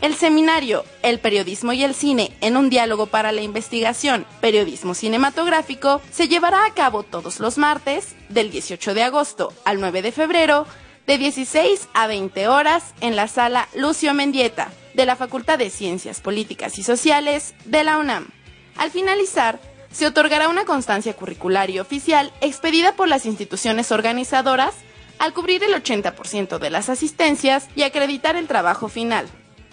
[0.00, 6.00] El seminario El periodismo y el cine en un diálogo para la investigación, periodismo cinematográfico,
[6.12, 10.68] se llevará a cabo todos los martes, del 18 de agosto al 9 de febrero,
[11.06, 16.20] de 16 a 20 horas en la sala Lucio Mendieta, de la Facultad de Ciencias
[16.20, 18.28] Políticas y Sociales de la UNAM.
[18.76, 24.74] Al finalizar, se otorgará una constancia curricular y oficial expedida por las instituciones organizadoras
[25.18, 29.26] al cubrir el 80% de las asistencias y acreditar el trabajo final.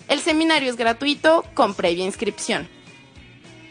[0.08, 2.68] El seminario es gratuito con previa inscripción.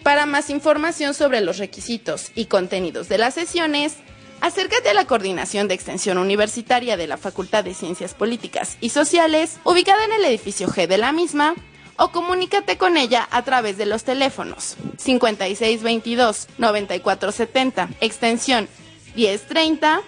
[0.02, 3.98] Para más información sobre los requisitos y contenidos de las sesiones,
[4.40, 9.58] acércate a la Coordinación de Extensión Universitaria de la Facultad de Ciencias Políticas y Sociales,
[9.64, 11.54] ubicada en el edificio G de la misma,
[11.96, 18.68] o comunícate con ella a través de los teléfonos 5622-9470, extensión
[19.14, 20.00] 1030,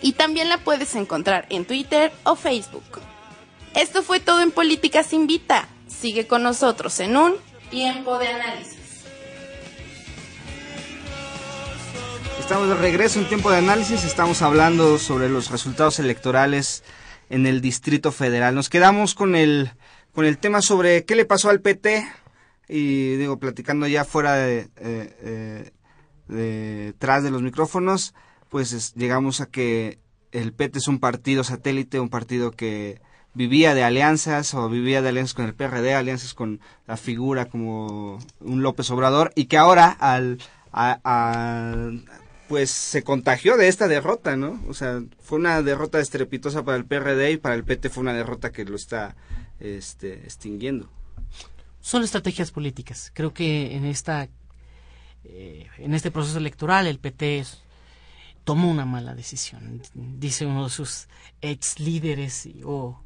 [0.00, 2.84] y también la puedes encontrar en Twitter o Facebook.
[3.74, 5.68] Esto fue todo en Políticas Invita.
[5.88, 7.34] Sigue con nosotros en un
[7.70, 8.73] tiempo de análisis.
[12.38, 14.04] Estamos de regreso en tiempo de análisis.
[14.04, 16.82] Estamos hablando sobre los resultados electorales
[17.30, 18.54] en el Distrito Federal.
[18.54, 19.70] Nos quedamos con el,
[20.12, 22.06] con el tema sobre qué le pasó al PT
[22.68, 25.72] y digo, platicando ya fuera de, eh,
[26.28, 28.14] eh, de los micrófonos,
[28.48, 29.98] pues llegamos a que
[30.32, 33.00] el PT es un partido satélite, un partido que
[33.34, 38.18] vivía de alianzas o vivía de alianzas con el PRD, alianzas con la figura como
[38.40, 40.38] un López Obrador y que ahora al
[42.48, 44.62] pues se contagió de esta derrota, ¿no?
[44.68, 48.12] O sea, fue una derrota estrepitosa para el PRD y para el PT fue una
[48.12, 49.16] derrota que lo está
[49.60, 50.88] este, extinguiendo.
[51.80, 53.10] Son estrategias políticas.
[53.14, 54.28] Creo que en esta
[55.24, 57.44] eh, en este proceso electoral el PT
[58.44, 59.80] tomó una mala decisión.
[59.94, 61.08] Dice uno de sus
[61.40, 63.00] ex líderes o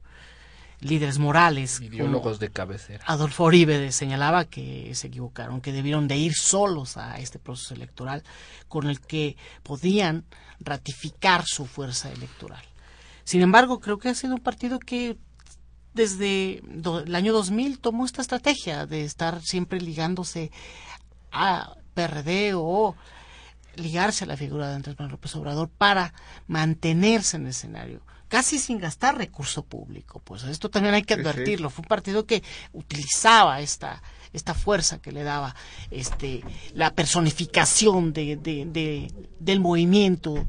[0.81, 1.81] líderes morales.
[1.81, 3.05] Ideólogos de cabecera.
[3.07, 8.23] Adolfo Oribe señalaba que se equivocaron, que debieron de ir solos a este proceso electoral
[8.69, 10.25] con el que podían
[10.61, 12.63] ratificar su fuerza electoral.
[13.25, 15.19] Sin embargo, creo que ha sido un partido que
[15.95, 16.63] desde
[17.07, 20.53] el año 2000 tomó esta estrategia de estar siempre ligándose
[21.33, 22.95] a PRD o
[23.75, 26.15] ligarse a la figura de Andrés Manuel López Obrador para
[26.47, 30.21] mantenerse en el escenario casi sin gastar recurso público.
[30.25, 31.71] Pues esto también hay que advertirlo.
[31.71, 34.03] Fue un partido que utilizaba esta,
[34.33, 35.55] esta fuerza que le daba
[35.91, 40.47] este, la personificación de, de, del movimiento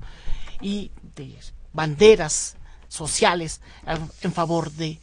[0.62, 1.36] y de
[1.74, 2.58] banderas
[2.88, 3.62] sociales
[4.22, 5.00] en favor de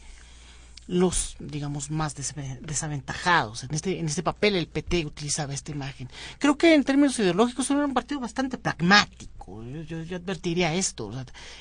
[0.86, 3.64] los, digamos, más desaventajados.
[3.64, 6.08] En este, en este papel el PT utilizaba esta imagen.
[6.38, 9.62] Creo que en términos ideológicos era un partido bastante pragmático.
[9.64, 11.10] Yo, yo, advertiría esto.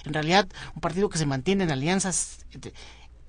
[0.06, 2.46] en realidad, un partido que se mantiene en alianzas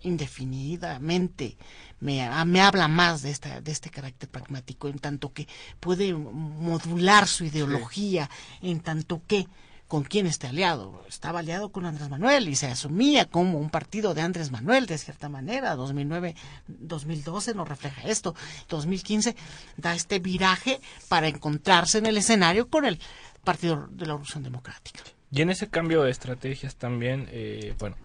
[0.03, 1.57] indefinidamente
[2.01, 5.49] me, me habla más de, esta, de este carácter pragmático, en tanto que
[5.81, 8.31] puede modular su ideología,
[8.63, 9.47] en tanto que
[9.89, 11.05] con quién está aliado.
[11.09, 14.99] Estaba aliado con Andrés Manuel y se asumía como un partido de Andrés Manuel de
[14.99, 15.77] cierta manera.
[15.77, 16.35] 2009,
[16.67, 18.35] 2012 no refleja esto.
[18.69, 19.37] 2015
[19.77, 22.99] da este viraje para encontrarse en el escenario con el
[23.45, 25.01] Partido de la Revolución Democrática.
[25.31, 27.97] Y en ese cambio de estrategias también, eh, bueno,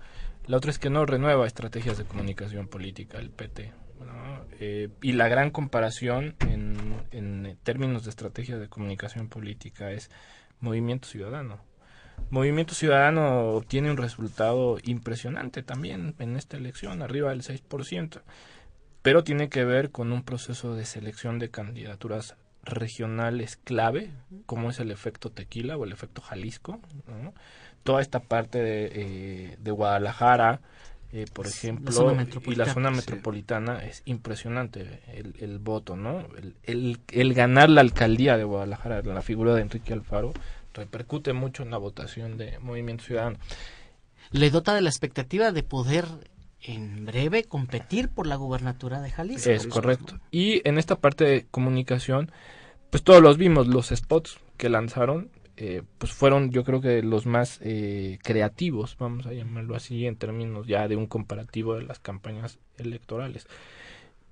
[0.46, 3.74] la otra es que no renueva estrategias de comunicación política, el PT.
[4.60, 10.12] Eh, y la gran comparación en, en términos de estrategias de comunicación política es
[10.60, 11.71] Movimiento Ciudadano.
[12.30, 18.22] Movimiento Ciudadano obtiene un resultado impresionante también en esta elección, arriba del 6%,
[19.02, 24.12] pero tiene que ver con un proceso de selección de candidaturas regionales clave,
[24.46, 26.80] como es el efecto tequila o el efecto Jalisco.
[27.84, 30.62] Toda esta parte de, eh, de Guadalajara,
[31.14, 32.16] eh, por ejemplo,
[32.46, 36.20] y la zona metropolitana es impresionante el, el voto, ¿no?
[36.38, 40.32] El, el, el, ganar la alcaldía de Guadalajara, la figura de Enrique Alfaro,
[40.74, 43.38] repercute mucho en la votación de Movimiento Ciudadano.
[44.32, 46.06] Le dota de la expectativa de poder
[46.64, 49.50] en breve competir por la gubernatura de Jalisco.
[49.50, 50.20] Es correcto.
[50.30, 52.32] Y en esta parte de comunicación,
[52.90, 57.26] pues todos los vimos, los spots que lanzaron, eh, pues fueron yo creo que los
[57.26, 62.00] más eh, creativos, vamos a llamarlo así, en términos ya de un comparativo de las
[62.00, 63.48] campañas electorales.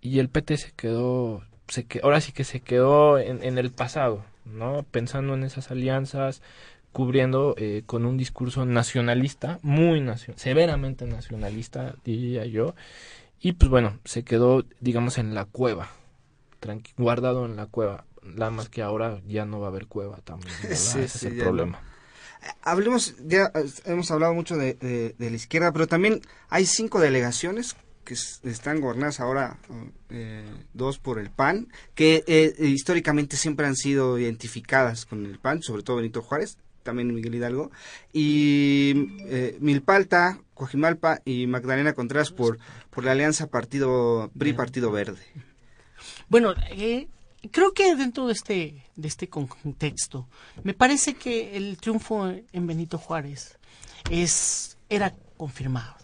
[0.02, 3.72] Y el PT se quedó se que, ahora sí que se quedó en, en el
[3.72, 4.84] pasado, ¿no?
[4.84, 6.42] Pensando en esas alianzas,
[6.92, 12.76] cubriendo eh, con un discurso nacionalista, muy nacional, severamente nacionalista, diría yo,
[13.40, 15.90] y pues bueno, se quedó, digamos, en la cueva,
[16.98, 20.54] guardado en la cueva, nada más que ahora ya no va a haber cueva también,
[20.70, 21.82] Ese es el problema.
[22.62, 23.52] Hablemos, ya
[23.86, 27.76] hemos hablado mucho de, de, la izquierda, pero también hay cinco delegaciones
[28.10, 28.16] que
[28.50, 29.60] están gobernadas ahora,
[30.10, 30.44] eh,
[30.74, 35.84] dos por el PAN, que eh, históricamente siempre han sido identificadas con el PAN, sobre
[35.84, 37.70] todo Benito Juárez, también Miguel Hidalgo,
[38.12, 42.58] y eh, Milpalta, Coajimalpa y Magdalena Contreras por,
[42.90, 45.22] por la alianza Partido PRI Partido Verde.
[46.30, 47.10] Bueno, eh,
[47.52, 50.28] creo que dentro de este, de este contexto,
[50.64, 53.60] me parece que el triunfo en Benito Juárez
[54.10, 55.99] es, era confirmado.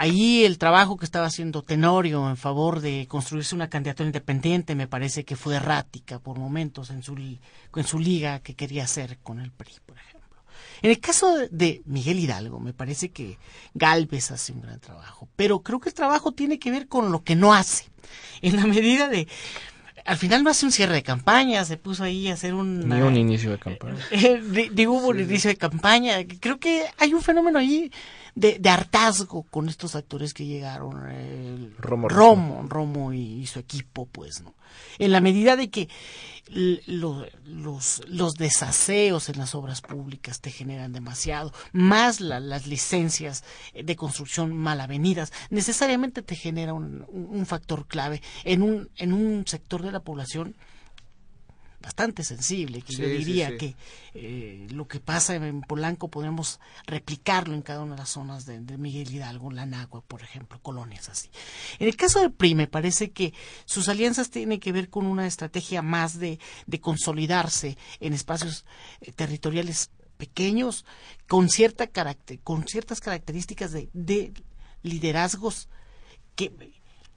[0.00, 4.86] Ahí el trabajo que estaba haciendo Tenorio en favor de construirse una candidatura independiente me
[4.86, 9.40] parece que fue errática por momentos en su, en su liga que quería hacer con
[9.40, 10.38] el PRI, por ejemplo.
[10.82, 13.38] En el caso de Miguel Hidalgo, me parece que
[13.74, 17.24] Galvez hace un gran trabajo, pero creo que el trabajo tiene que ver con lo
[17.24, 17.86] que no hace.
[18.40, 19.26] En la medida de,
[20.04, 22.88] al final no hace un cierre de campaña, se puso ahí a hacer un...
[22.88, 23.98] Ni un inicio de campaña.
[24.72, 26.18] digo, hubo un inicio de campaña.
[26.40, 27.90] Creo que hay un fenómeno ahí
[28.38, 31.10] de, hartazgo con estos actores que llegaron.
[31.10, 34.54] El Romo, Romo, Romo y, su equipo, pues, ¿no?
[34.98, 35.88] En la medida de que
[36.86, 44.54] los, los desaseos en las obras públicas te generan demasiado, más las licencias de construcción
[44.54, 49.92] mal avenidas, necesariamente te genera un, un factor clave en un, en un sector de
[49.92, 50.54] la población
[51.88, 53.74] bastante sensible, que yo diría que
[54.12, 58.60] eh, lo que pasa en Polanco podemos replicarlo en cada una de las zonas de,
[58.76, 61.30] Miguel Hidalgo, Lanagua, por ejemplo, colonias así.
[61.78, 63.32] En el caso del PRI me parece que
[63.64, 68.66] sus alianzas tienen que ver con una estrategia más de, de consolidarse en espacios
[69.00, 70.84] eh, territoriales pequeños
[71.26, 74.34] con cierta carácter, con ciertas características de, de
[74.82, 75.70] liderazgos
[76.36, 76.52] que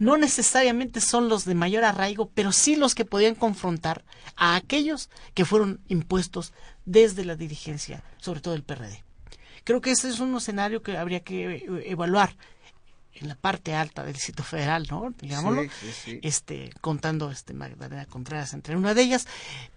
[0.01, 4.03] no necesariamente son los de mayor arraigo, pero sí los que podían confrontar
[4.35, 6.53] a aquellos que fueron impuestos
[6.85, 9.03] desde la dirigencia, sobre todo el PRD.
[9.63, 12.35] Creo que ese es un escenario que habría que evaluar
[13.15, 15.13] en la parte alta del Distrito Federal, ¿no?
[15.19, 15.63] Digámoslo,
[16.21, 19.27] este, contando este Magdalena Contreras entre una de ellas,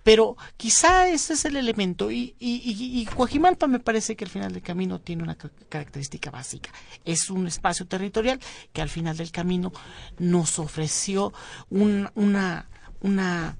[0.03, 2.11] pero quizá ese es el elemento.
[2.11, 5.37] Y, y, y, Coajimalpa me parece que al final del camino tiene una
[5.69, 6.71] característica básica,
[7.05, 8.41] es un espacio territorial
[8.73, 9.73] que al final del camino
[10.19, 11.33] nos ofreció
[11.71, 12.69] una,
[13.01, 13.57] una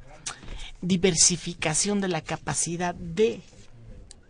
[0.81, 3.41] diversificación de la capacidad de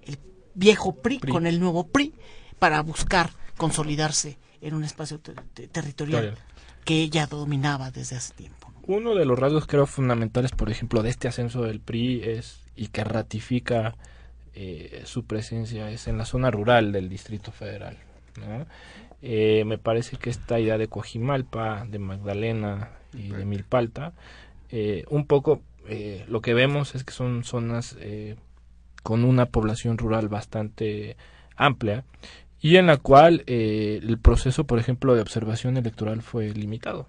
[0.03, 0.19] el
[0.55, 1.19] viejo PRI.
[1.19, 2.15] con el nuevo PRI
[2.59, 6.37] para buscar consolidarse en un espacio territorial
[6.85, 8.73] que ella dominaba desde hace tiempo.
[8.87, 12.89] Uno de los rasgos creo fundamentales, por ejemplo, de este ascenso del PRI es y
[12.89, 13.95] que ratifica
[14.55, 17.97] eh, su presencia es en la zona rural del Distrito Federal.
[19.23, 24.13] Eh, me parece que esta idea de Coajimalpa, de Magdalena y de Milpalta,
[24.71, 25.61] eh, un poco
[26.29, 27.97] lo que vemos es que son zonas
[29.03, 31.17] con una población rural bastante
[31.57, 32.05] amplia
[32.65, 37.07] y en la cual eh, el proceso, por ejemplo, de observación electoral fue limitado.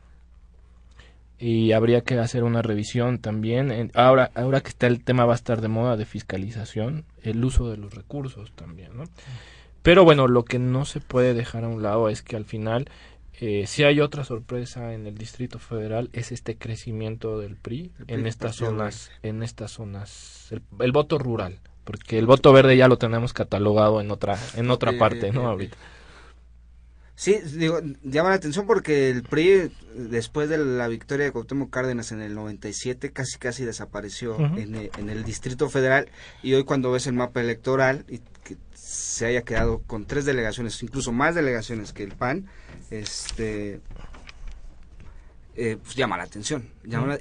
[1.40, 3.90] Y habría que hacer una revisión también.
[3.94, 7.70] ahora, ahora que está el tema va a estar de moda de fiscalización, el uso
[7.70, 9.06] de los recursos también, ¿no?
[9.82, 12.90] Pero bueno, lo que no se puede dejar a un lado es que al final,
[13.40, 18.28] eh, si hay otra sorpresa en el Distrito Federal, es este crecimiento del PRI, en
[18.28, 23.32] estas zonas, en estas zonas, el voto rural porque el voto verde ya lo tenemos
[23.32, 25.48] catalogado en otra en otra parte, ¿no?
[25.48, 25.78] Ahorita.
[27.18, 32.12] Sí, digo, llama la atención porque el PRI, después de la victoria de Cuauhtémoc Cárdenas
[32.12, 36.10] en el 97, casi casi desapareció en, el, en, el, Distrito Federal
[36.44, 40.84] y hoy cuando ves el mapa electoral y que se haya quedado con tres delegaciones,
[40.84, 42.48] incluso más delegaciones que el PAN,
[42.92, 43.80] este
[45.56, 46.68] eh, pues llama la atención.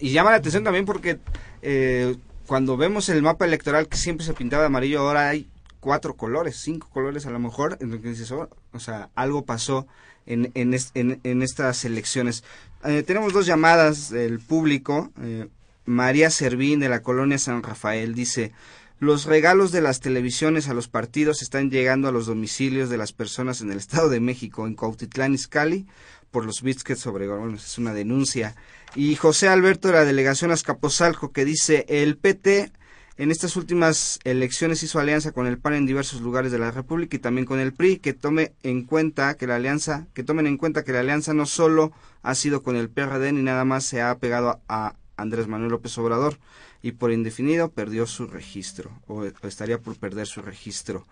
[0.00, 1.20] y llama la atención también porque
[1.62, 2.16] eh,
[2.46, 5.48] cuando vemos el mapa electoral que siempre se pintaba de amarillo, ahora hay
[5.80, 9.44] cuatro colores, cinco colores a lo mejor, en lo que dices, oh, o sea, algo
[9.44, 9.86] pasó
[10.26, 12.44] en, en, estas elecciones.
[12.84, 15.10] Eh, tenemos dos llamadas del público.
[15.20, 15.48] Eh,
[15.84, 18.52] María Servín de la colonia San Rafael dice,
[19.00, 23.12] los regalos de las televisiones a los partidos están llegando a los domicilios de las
[23.12, 25.86] personas en el Estado de México, en Cuautitlán, Izcalli,
[26.30, 28.54] por los biscuits sobre bueno, es una denuncia.
[28.96, 32.70] Y José Alberto de la delegación Azcapotzalco que dice el PT
[33.16, 37.16] en estas últimas elecciones hizo alianza con el PAN en diversos lugares de la República
[37.16, 40.58] y también con el PRI, que tome en cuenta que la alianza, que tomen en
[40.58, 41.92] cuenta que la alianza no solo
[42.22, 45.96] ha sido con el PRD ni nada más se ha pegado a, Andrés Manuel López
[45.98, 46.38] Obrador
[46.82, 51.06] y por indefinido perdió su registro o, estaría por perder su registro.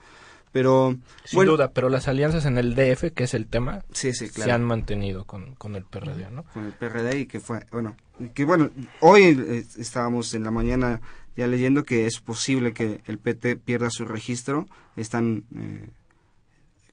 [0.52, 4.28] Pero sin duda, pero las alianzas en el DF, que es el tema, sí, sí,
[4.28, 4.48] claro.
[4.48, 6.44] se han mantenido con, con el PRD, ¿no?
[6.44, 7.96] Con el PRD y que fue, bueno,
[8.34, 11.00] que bueno, hoy eh, estábamos en la mañana
[11.36, 15.88] ya leyendo que es posible que el PT pierda su registro, están eh,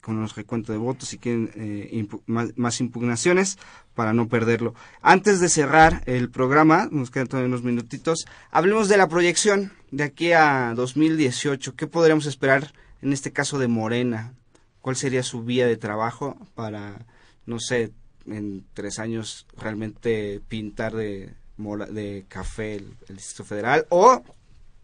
[0.01, 3.57] con los recuentos de votos y quieren eh, más, impugnaciones
[3.93, 4.73] para no perderlo.
[5.01, 10.03] Antes de cerrar el programa, nos quedan todavía unos minutitos, hablemos de la proyección de
[10.05, 11.75] aquí a 2018.
[11.75, 14.33] ¿Qué podríamos esperar en este caso de Morena?
[14.81, 17.05] ¿Cuál sería su vía de trabajo para,
[17.45, 17.91] no sé,
[18.25, 23.85] en tres años realmente pintar de, de café el, Distrito Federal?
[23.89, 24.23] O,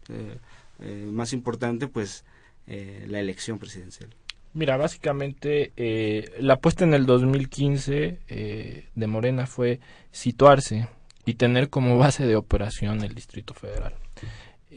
[0.08, 0.38] eh,
[0.80, 2.24] eh, más importante, pues,
[2.66, 4.10] la elección presidencial.
[4.56, 9.80] Mira, básicamente eh, la apuesta en el 2015 eh, de Morena fue
[10.12, 10.88] situarse
[11.26, 13.92] y tener como base de operación el Distrito Federal.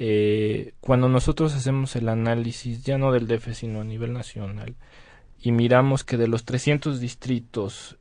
[0.02, 4.78] Eh, cuando nosotros hacemos el análisis ya no del DF sino a nivel nacional
[5.42, 7.98] y miramos que de los 300 distritos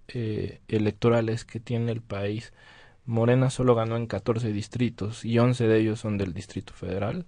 [0.68, 2.52] electorales que tiene el país,
[3.04, 7.24] Morena solo ganó en 14 distritos y 11 de ellos son del Distrito Federal.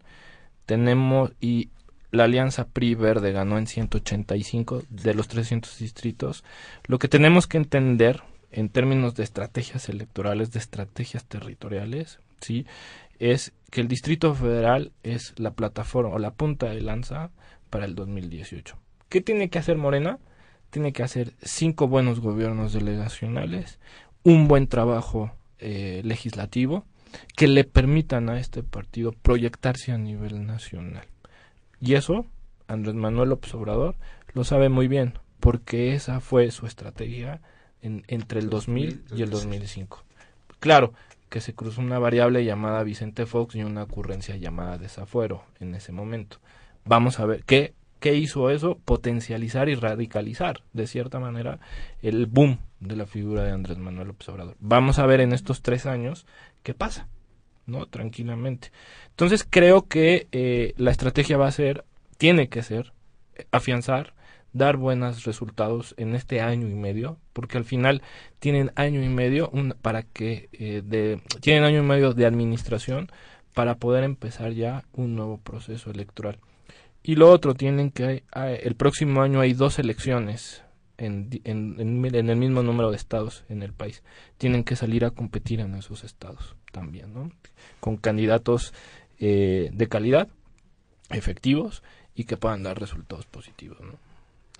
[0.66, 1.70] Tenemos y
[2.10, 6.44] la alianza PRI-Verde ganó en 185 de los 300 distritos.
[6.86, 12.66] Lo que tenemos que entender en términos de estrategias electorales, de estrategias territoriales, sí,
[13.20, 17.30] es que el Distrito Federal es la plataforma o la punta de lanza
[17.68, 18.76] para el 2018.
[19.08, 20.18] ¿Qué tiene que hacer Morena?
[20.70, 23.78] Tiene que hacer cinco buenos gobiernos delegacionales,
[24.24, 26.84] un buen trabajo eh, legislativo
[27.36, 31.06] que le permitan a este partido proyectarse a nivel nacional.
[31.80, 32.26] Y eso
[32.68, 33.96] Andrés Manuel López Obrador
[34.32, 37.40] lo sabe muy bien, porque esa fue su estrategia
[37.82, 40.04] en, entre el 2000 y el 2005.
[40.60, 40.94] Claro
[41.30, 45.92] que se cruzó una variable llamada Vicente Fox y una ocurrencia llamada desafuero en ese
[45.92, 46.38] momento.
[46.84, 51.60] Vamos a ver qué, qué hizo eso, potencializar y radicalizar, de cierta manera,
[52.02, 54.56] el boom de la figura de Andrés Manuel López Obrador.
[54.58, 56.26] Vamos a ver en estos tres años
[56.62, 57.08] qué pasa.
[57.66, 57.86] ¿no?
[57.86, 58.72] Tranquilamente.
[59.10, 61.84] Entonces creo que eh, la estrategia va a ser,
[62.18, 62.92] tiene que ser,
[63.52, 64.14] afianzar,
[64.52, 68.02] dar buenos resultados en este año y medio, porque al final
[68.38, 69.50] tienen año y medio
[69.82, 73.10] para que eh, de, tienen año y medio de administración
[73.54, 76.38] para poder empezar ya un nuevo proceso electoral.
[77.02, 80.62] Y lo otro, tienen que el próximo año hay dos elecciones
[80.98, 84.02] en, en, en, el mismo número de estados en el país.
[84.36, 87.32] Tienen que salir a competir en esos estados también, ¿no?
[87.80, 88.74] Con candidatos
[89.18, 90.28] eh, de calidad,
[91.08, 91.82] efectivos
[92.14, 94.09] y que puedan dar resultados positivos, ¿no?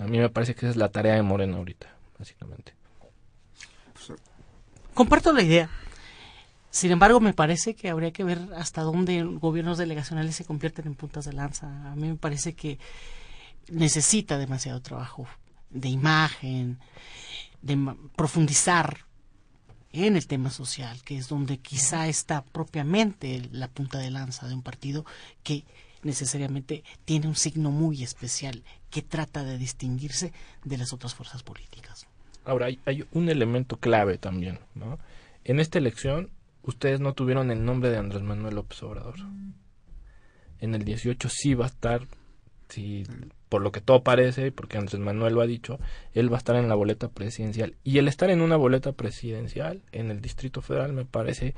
[0.01, 1.87] A mí me parece que esa es la tarea de Moreno ahorita,
[2.19, 2.75] básicamente.
[4.95, 5.71] Comparto la idea.
[6.71, 10.95] Sin embargo, me parece que habría que ver hasta dónde gobiernos delegacionales se convierten en
[10.95, 11.91] puntas de lanza.
[11.91, 12.79] A mí me parece que
[13.69, 15.27] necesita demasiado trabajo
[15.69, 16.79] de imagen,
[17.61, 19.05] de profundizar
[19.93, 24.55] en el tema social, que es donde quizá está propiamente la punta de lanza de
[24.55, 25.05] un partido
[25.43, 25.65] que
[26.03, 30.33] necesariamente tiene un signo muy especial que trata de distinguirse
[30.65, 32.07] de las otras fuerzas políticas.
[32.45, 34.99] Ahora, hay, un elemento clave también, ¿no?
[35.45, 36.31] En esta elección,
[36.63, 39.17] ustedes no tuvieron el nombre de Andrés Manuel López Obrador.
[40.61, 42.07] En el 18 sí va a estar,
[42.69, 43.05] sí,
[43.49, 45.79] por lo que todo parece, porque Andrés Manuel lo ha dicho,
[46.13, 47.77] él va a estar en la boleta presidencial.
[47.85, 51.55] Y el estar en una boleta presidencial en el Distrito Federal me parece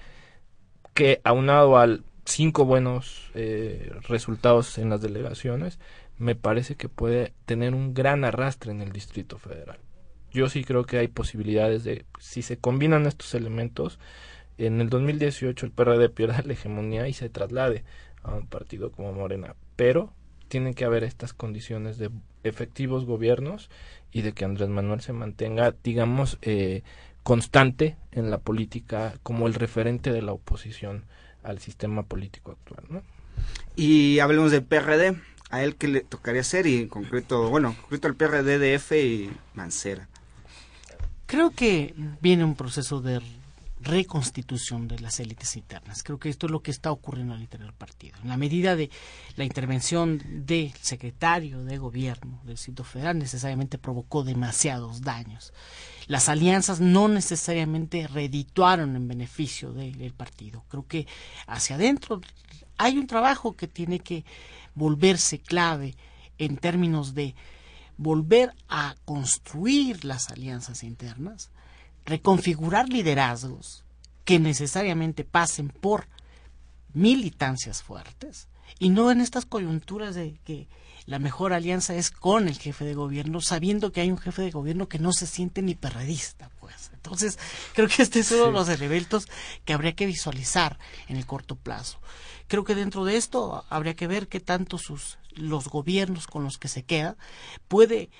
[0.94, 5.78] que aunado al cinco buenos eh, resultados en las delegaciones,
[6.18, 9.78] me parece que puede tener un gran arrastre en el Distrito Federal.
[10.32, 13.98] Yo sí creo que hay posibilidades de, si se combinan estos elementos,
[14.58, 17.84] en el 2018 el PRD pierda la hegemonía y se traslade
[18.22, 19.56] a un partido como Morena.
[19.76, 20.12] Pero
[20.48, 22.10] tienen que haber estas condiciones de
[22.44, 23.70] efectivos gobiernos
[24.10, 26.82] y de que Andrés Manuel se mantenga, digamos, eh,
[27.22, 31.04] constante en la política como el referente de la oposición
[31.42, 32.84] al sistema político actual.
[32.88, 33.02] ¿no?
[33.76, 35.16] Y hablemos del PRD,
[35.52, 38.74] a él que le tocaría ser y en concreto, bueno, en concreto el PRD de
[38.74, 40.08] F y Mancera.
[41.26, 43.20] Creo que viene un proceso de
[43.82, 46.02] reconstitución de las élites internas.
[46.02, 48.16] Creo que esto es lo que está ocurriendo al interior del partido.
[48.22, 48.90] En la medida de
[49.36, 55.52] la intervención del secretario de gobierno del Distrito Federal necesariamente provocó demasiados daños.
[56.06, 60.64] Las alianzas no necesariamente redituaron en beneficio del partido.
[60.68, 61.06] Creo que
[61.46, 62.20] hacia adentro
[62.78, 64.24] hay un trabajo que tiene que
[64.74, 65.96] volverse clave
[66.38, 67.34] en términos de
[67.96, 71.50] volver a construir las alianzas internas
[72.04, 73.84] reconfigurar liderazgos
[74.24, 76.08] que necesariamente pasen por
[76.94, 78.48] militancias fuertes
[78.78, 80.68] y no en estas coyunturas de que
[81.06, 84.52] la mejor alianza es con el jefe de gobierno, sabiendo que hay un jefe de
[84.52, 86.90] gobierno que no se siente ni perredista, pues.
[86.94, 87.38] Entonces,
[87.74, 89.26] creo que este es uno de los elementos
[89.64, 91.98] que habría que visualizar en el corto plazo.
[92.48, 96.58] Creo que dentro de esto habría que ver qué tanto sus los gobiernos con los
[96.58, 97.16] que se queda
[97.68, 98.10] puede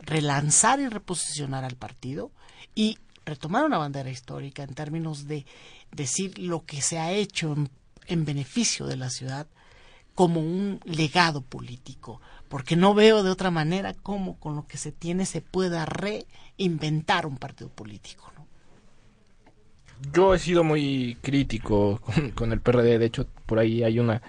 [0.00, 2.30] relanzar y reposicionar al partido
[2.74, 5.46] y retomar una bandera histórica en términos de
[5.92, 7.54] decir lo que se ha hecho
[8.06, 9.46] en beneficio de la ciudad
[10.14, 14.90] como un legado político, porque no veo de otra manera cómo con lo que se
[14.90, 18.32] tiene se pueda reinventar un partido político.
[20.12, 22.00] Yo he sido muy crítico
[22.34, 24.22] con, el PRD, de hecho por ahí hay una,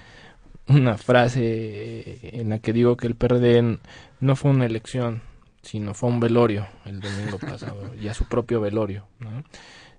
[0.68, 3.78] una frase en la que digo que el PRD
[4.20, 5.22] no fue una elección,
[5.62, 9.06] sino fue un velorio el domingo pasado, y a su propio velorio.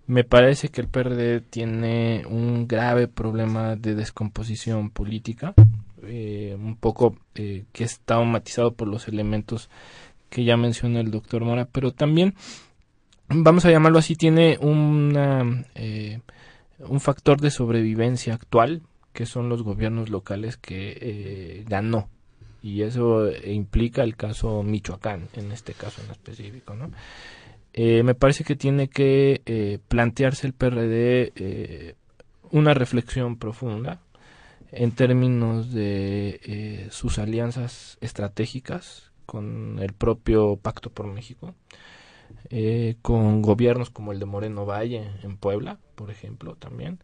[0.07, 5.55] Me parece que el PRD tiene un grave problema de descomposición política,
[6.03, 9.71] eh, un poco eh, que está matizado por los elementos
[10.29, 12.35] que ya mencionó el doctor Mora, pero también,
[13.31, 16.21] vamos a llamarlo así, tiene una, eh,
[16.79, 22.09] un factor de sobrevivencia actual, que son los gobiernos locales que ganó.
[22.63, 26.91] Y eso implica el caso Michoacán, en este caso en específico, ¿no?
[27.73, 31.95] me parece que tiene que plantearse el PRD
[32.51, 34.01] una reflexión profunda
[34.73, 41.55] en términos de eh, sus alianzas estratégicas con el propio Pacto por México,
[42.49, 46.99] eh, con gobiernos como el de Moreno Valle en Puebla, por ejemplo, también.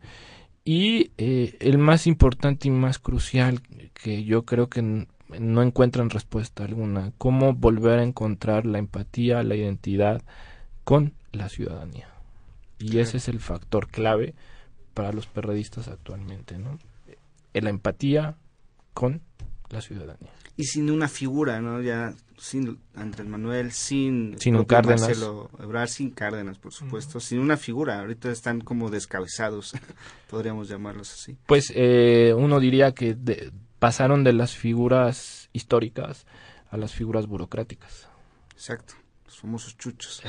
[0.64, 3.61] Y eh, el más importante y más crucial,
[3.93, 9.55] que yo creo que no encuentran respuesta alguna, cómo volver a encontrar la empatía, la
[9.55, 10.22] identidad
[10.84, 12.09] con la ciudadanía.
[12.78, 14.34] Y ese es el factor clave
[14.95, 16.78] para los perredistas actualmente, ¿no?
[17.53, 18.37] la empatía
[18.93, 19.22] con
[19.70, 20.32] la ciudadanía.
[20.57, 21.82] Y sin una figura, ¿no?
[21.82, 25.02] Ya sin Andrés Manuel, sin, sin Cárdenas.
[25.02, 28.00] Marcelo Ebrard, sin Cárdenas, por supuesto, sin una figura.
[28.00, 29.74] Ahorita están como descabezados,
[30.30, 31.36] podríamos llamarlos así.
[31.46, 33.16] Pues eh, uno diría que
[33.78, 36.26] pasaron de las figuras históricas
[36.70, 38.09] a las figuras burocráticas.
[38.52, 38.94] Exacto,
[39.24, 40.22] los famosos chuchos.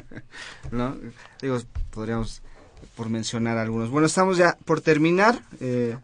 [0.70, 0.96] ¿No?
[1.40, 1.58] Digo,
[1.90, 2.42] podríamos
[2.96, 3.90] por mencionar algunos.
[3.90, 5.40] Bueno, estamos ya por terminar.
[5.60, 5.96] Eh,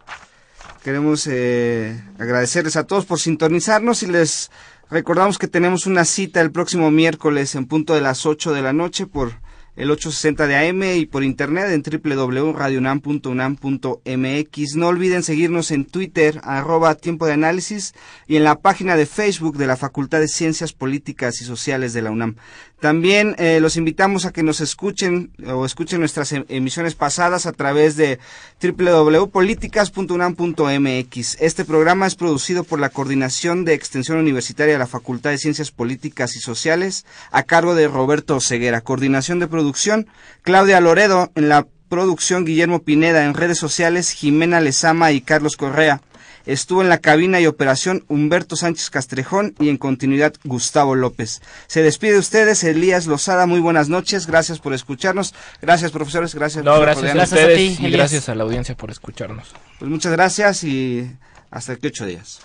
[0.83, 4.51] Queremos eh, agradecerles a todos por sintonizarnos y les
[4.91, 8.73] recordamos que tenemos una cita el próximo miércoles en punto de las 8 de la
[8.73, 9.33] noche por
[9.77, 14.77] el 860 de AM y por internet en www.radionam.unam.mx.
[14.77, 17.93] No olviden seguirnos en Twitter, arroba tiempo de análisis,
[18.27, 22.03] y en la página de Facebook de la Facultad de Ciencias Políticas y Sociales de
[22.03, 22.37] la UNAM.
[22.85, 27.53] También eh, los invitamos a que nos escuchen o escuchen nuestras em, emisiones pasadas a
[27.53, 28.19] través de
[28.63, 31.37] www.políticas.unam.mx.
[31.41, 35.71] Este programa es producido por la Coordinación de Extensión Universitaria de la Facultad de Ciencias
[35.71, 38.83] Políticas y Sociales a cargo de Roberto Ceguera.
[38.83, 40.07] Coordinación de producción,
[40.43, 46.03] Claudia Loredo en la producción, Guillermo Pineda en redes sociales, Jimena Lezama y Carlos Correa.
[46.47, 51.41] Estuvo en la cabina y operación Humberto Sánchez Castrejón y en continuidad Gustavo López.
[51.67, 53.47] Se despide de ustedes Elías Lozada.
[53.47, 54.27] Muy buenas noches.
[54.27, 55.35] Gracias por escucharnos.
[55.63, 56.35] Gracias, profesores.
[56.35, 56.65] Gracias.
[56.65, 59.49] No, gracias a ustedes y gracias a la audiencia por escucharnos.
[59.79, 61.11] Pues muchas gracias y
[61.51, 62.41] hasta aquí ocho días.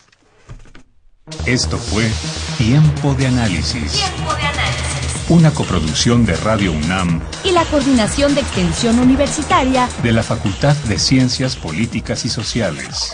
[1.45, 2.09] Esto fue
[2.57, 3.91] Tiempo de Análisis.
[3.91, 5.29] Tiempo de Análisis.
[5.29, 10.97] Una coproducción de Radio UNAM y la Coordinación de Extensión Universitaria de la Facultad de
[10.97, 13.13] Ciencias Políticas y Sociales.